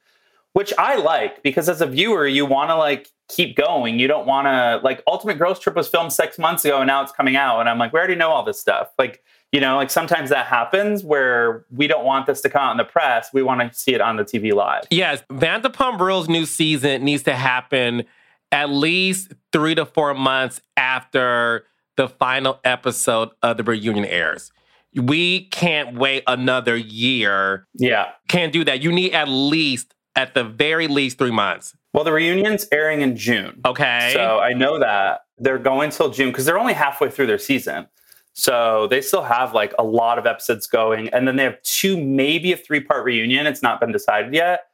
which 0.55 0.73
I 0.79 0.97
like 0.97 1.43
because 1.43 1.69
as 1.69 1.83
a 1.83 1.87
viewer, 1.87 2.27
you 2.27 2.47
want 2.47 2.71
to 2.71 2.77
like 2.77 3.11
keep 3.29 3.57
going. 3.57 3.99
You 3.99 4.09
don't 4.09 4.27
want 4.27 4.47
to, 4.47 4.81
like, 4.83 5.03
Ultimate 5.07 5.39
Girls 5.39 5.59
Trip 5.59 5.77
was 5.77 5.87
filmed 5.87 6.15
six 6.15 6.39
months 6.39 6.65
ago 6.65 6.79
and 6.79 6.87
now 6.87 7.03
it's 7.03 7.13
coming 7.13 7.37
out. 7.37 7.61
And 7.61 7.69
I'm 7.69 7.79
like, 7.79 7.93
we 7.93 7.99
already 7.99 8.15
know 8.15 8.31
all 8.31 8.43
this 8.43 8.59
stuff. 8.59 8.89
Like, 8.99 9.23
you 9.53 9.61
know, 9.61 9.77
like 9.77 9.91
sometimes 9.91 10.31
that 10.31 10.47
happens 10.47 11.05
where 11.05 11.67
we 11.71 11.87
don't 11.87 12.05
want 12.05 12.27
this 12.27 12.41
to 12.43 12.49
come 12.51 12.63
out 12.63 12.71
in 12.71 12.77
the 12.79 12.85
press. 12.85 13.29
We 13.33 13.43
want 13.43 13.61
to 13.61 13.79
see 13.79 13.95
it 13.95 14.01
on 14.01 14.17
the 14.17 14.25
TV 14.25 14.55
live. 14.55 14.85
Yes, 14.91 15.23
Vanderpump 15.31 16.01
Rules 16.01 16.29
new 16.29 16.47
season 16.47 17.05
needs 17.05 17.23
to 17.25 17.35
happen 17.35 18.05
at 18.53 18.71
least 18.71 19.33
three 19.53 19.75
to 19.75 19.85
four 19.87 20.15
months 20.15 20.61
after 20.77 21.65
the 21.97 22.09
final 22.09 22.61
episode 22.65 23.31
of 23.43 23.57
the 23.57 23.65
reunion 23.65 24.05
airs. 24.05 24.53
We 24.95 25.47
can't 25.47 25.99
wait 25.99 26.23
another 26.27 26.77
year. 26.77 27.67
Yeah. 27.75 28.13
Can't 28.29 28.53
do 28.53 28.65
that. 28.65 28.83
You 28.83 28.93
need 28.93 29.13
at 29.13 29.29
least, 29.29 29.95
at 30.17 30.35
the 30.35 30.45
very 30.45 30.89
least, 30.89 31.19
three 31.19 31.31
months. 31.31 31.77
Well, 31.93 32.05
the 32.05 32.13
reunion's 32.13 32.67
airing 32.73 33.01
in 33.01 33.17
June. 33.17 33.61
Okay. 33.65 34.13
So 34.15 34.39
I 34.39 34.53
know 34.53 34.79
that 34.79 35.23
they're 35.39 35.59
going 35.59 35.91
till 35.91 36.11
June 36.11 36.31
because 36.31 36.45
they're 36.45 36.59
only 36.59 36.73
halfway 36.73 37.11
through 37.11 37.27
their 37.27 37.39
season. 37.39 37.87
So 38.33 38.87
they 38.87 39.01
still 39.01 39.23
have 39.23 39.53
like 39.53 39.75
a 39.79 39.83
lot 39.85 40.19
of 40.19 40.27
episodes 40.27 40.67
going. 40.67 41.09
And 41.09 41.27
then 41.27 41.37
they 41.37 41.45
have 41.45 41.61
two, 41.63 42.03
maybe 42.03 42.53
a 42.53 42.57
three 42.57 42.81
part 42.81 43.05
reunion. 43.05 43.47
It's 43.47 43.63
not 43.63 43.81
been 43.81 43.91
decided 43.91 44.33
yet. 44.33 44.67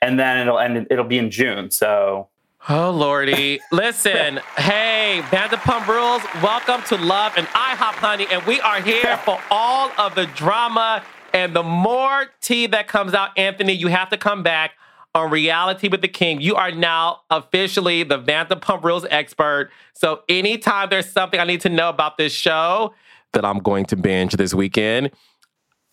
And 0.00 0.18
then 0.18 0.38
it'll 0.38 0.58
end, 0.58 0.86
it'll 0.90 1.04
be 1.04 1.18
in 1.18 1.30
June. 1.30 1.70
So 1.70 2.28
Oh, 2.68 2.90
Lordy. 2.90 3.58
Listen, 3.72 4.38
hey, 4.58 5.22
Vanderpump 5.24 5.86
Rules, 5.86 6.22
welcome 6.42 6.82
to 6.88 6.96
Love 7.02 7.32
and 7.38 7.46
IHOP, 7.48 7.94
honey. 7.94 8.26
And 8.30 8.42
we 8.44 8.60
are 8.60 8.82
here 8.82 9.16
for 9.24 9.40
all 9.50 9.90
of 9.96 10.14
the 10.14 10.26
drama 10.26 11.02
and 11.32 11.56
the 11.56 11.62
more 11.62 12.26
tea 12.42 12.66
that 12.66 12.86
comes 12.86 13.14
out, 13.14 13.30
Anthony, 13.38 13.72
you 13.72 13.88
have 13.88 14.10
to 14.10 14.18
come 14.18 14.42
back 14.42 14.72
on 15.14 15.30
Reality 15.30 15.88
with 15.88 16.02
the 16.02 16.08
King. 16.08 16.42
You 16.42 16.54
are 16.56 16.70
now 16.70 17.20
officially 17.30 18.02
the 18.02 18.18
Vanderpump 18.18 18.84
Rules 18.84 19.06
expert. 19.10 19.70
So 19.94 20.22
anytime 20.28 20.90
there's 20.90 21.10
something 21.10 21.40
I 21.40 21.44
need 21.44 21.62
to 21.62 21.70
know 21.70 21.88
about 21.88 22.18
this 22.18 22.32
show 22.32 22.92
that 23.32 23.44
I'm 23.44 23.60
going 23.60 23.86
to 23.86 23.96
binge 23.96 24.34
this 24.34 24.52
weekend, 24.52 25.12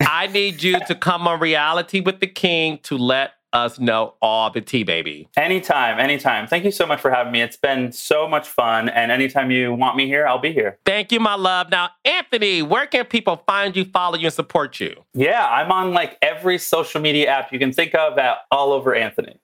I 0.00 0.26
need 0.26 0.62
you 0.62 0.78
to 0.86 0.94
come 0.94 1.26
on 1.26 1.40
Reality 1.40 2.00
with 2.00 2.20
the 2.20 2.26
King 2.26 2.78
to 2.84 2.98
let 2.98 3.32
us 3.52 3.78
know 3.78 4.14
all 4.20 4.50
the 4.50 4.60
tea, 4.60 4.82
baby. 4.84 5.28
anytime, 5.36 5.98
anytime. 5.98 6.46
Thank 6.46 6.64
you 6.64 6.70
so 6.70 6.86
much 6.86 7.00
for 7.00 7.10
having 7.10 7.32
me. 7.32 7.40
It's 7.40 7.56
been 7.56 7.92
so 7.92 8.28
much 8.28 8.46
fun. 8.46 8.88
And 8.88 9.10
anytime 9.10 9.50
you 9.50 9.72
want 9.72 9.96
me 9.96 10.06
here, 10.06 10.26
I'll 10.26 10.38
be 10.38 10.52
here. 10.52 10.78
Thank 10.84 11.12
you, 11.12 11.20
my 11.20 11.34
love. 11.34 11.70
Now, 11.70 11.90
Anthony, 12.04 12.62
where 12.62 12.86
can 12.86 13.04
people 13.06 13.42
find 13.46 13.76
you, 13.76 13.84
follow 13.86 14.16
you, 14.16 14.26
and 14.26 14.34
support 14.34 14.80
you? 14.80 15.04
Yeah, 15.14 15.46
I'm 15.46 15.72
on 15.72 15.92
like 15.92 16.18
every 16.22 16.58
social 16.58 17.00
media 17.00 17.28
app 17.28 17.52
you 17.52 17.58
can 17.58 17.72
think 17.72 17.94
of 17.94 18.18
at 18.18 18.38
all 18.50 18.72
over 18.72 18.94
Anthony. 18.94 19.40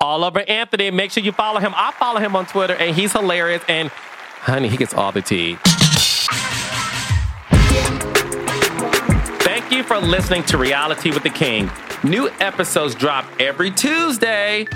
All 0.00 0.24
over 0.24 0.40
Anthony. 0.40 0.90
Make 0.90 1.10
sure 1.10 1.22
you 1.22 1.32
follow 1.32 1.60
him. 1.60 1.72
I 1.76 1.92
follow 1.92 2.20
him 2.20 2.36
on 2.36 2.46
Twitter, 2.46 2.74
and 2.74 2.94
he's 2.94 3.12
hilarious. 3.12 3.62
And 3.68 3.88
honey, 3.88 4.68
he 4.68 4.76
gets 4.76 4.92
all 4.92 5.12
the 5.12 5.22
tea. 5.22 5.56
You 9.76 9.82
for 9.82 9.98
listening 9.98 10.42
to 10.44 10.56
Reality 10.56 11.10
with 11.10 11.22
the 11.22 11.30
King. 11.30 11.70
New 12.02 12.30
episodes 12.40 12.94
drop 12.94 13.26
every 13.38 13.70
Tuesday. 13.70 14.66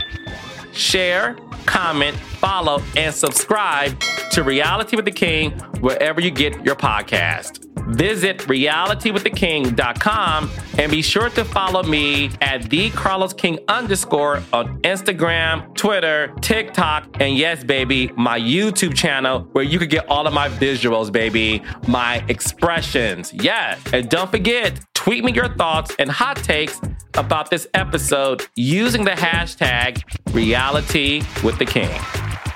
Share, 0.72 1.36
comment, 1.64 2.16
follow, 2.16 2.82
and 2.96 3.14
subscribe 3.14 3.98
to 4.32 4.42
Reality 4.42 4.96
with 4.96 5.06
the 5.06 5.10
King 5.10 5.52
wherever 5.80 6.20
you 6.20 6.30
get 6.30 6.64
your 6.66 6.76
podcast. 6.76 7.69
Visit 7.90 8.38
realitywiththeking.com 8.38 10.50
and 10.78 10.90
be 10.90 11.02
sure 11.02 11.28
to 11.30 11.44
follow 11.44 11.82
me 11.82 12.30
at 12.40 12.70
the 12.70 12.90
Carlos 12.90 13.32
King 13.32 13.58
underscore 13.68 14.42
on 14.52 14.80
Instagram, 14.82 15.74
Twitter, 15.74 16.32
TikTok, 16.40 17.20
and 17.20 17.36
yes, 17.36 17.64
baby, 17.64 18.12
my 18.16 18.38
YouTube 18.38 18.94
channel 18.94 19.40
where 19.52 19.64
you 19.64 19.78
could 19.78 19.90
get 19.90 20.08
all 20.08 20.26
of 20.26 20.32
my 20.32 20.48
visuals, 20.48 21.12
baby, 21.12 21.62
my 21.86 22.24
expressions. 22.28 23.32
Yes. 23.34 23.78
And 23.92 24.08
don't 24.08 24.30
forget, 24.30 24.80
tweet 24.94 25.24
me 25.24 25.32
your 25.32 25.52
thoughts 25.54 25.94
and 25.98 26.10
hot 26.10 26.36
takes 26.36 26.80
about 27.14 27.50
this 27.50 27.66
episode 27.74 28.46
using 28.54 29.04
the 29.04 29.10
hashtag 29.10 30.02
reality 30.32 31.22
with 31.42 31.58
the 31.58 31.66
king. 31.66 31.90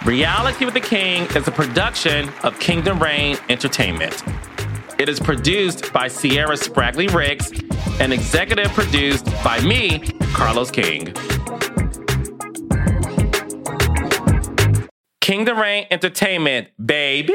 Reality 0.05 0.67
with 0.67 0.75
the 0.75 0.81
King 0.81 1.25
is 1.35 1.49
a 1.49 1.51
production 1.51 2.31
of 2.43 2.61
Kingdom 2.61 3.03
Reign 3.03 3.39
Entertainment. 3.49 4.23
It 5.05 5.11
is 5.11 5.21
produced 5.21 5.93
by 5.93 6.09
Sierra 6.09 6.57
Spragley 6.57 7.13
Ricks 7.13 7.53
and 8.01 8.11
executive 8.11 8.73
produced 8.73 9.27
by 9.45 9.61
me, 9.61 9.99
Carlos 10.33 10.71
King. 10.71 11.13
Kingdom 15.21 15.59
Reign 15.59 15.87
Entertainment, 15.91 16.69
baby! 16.83 17.35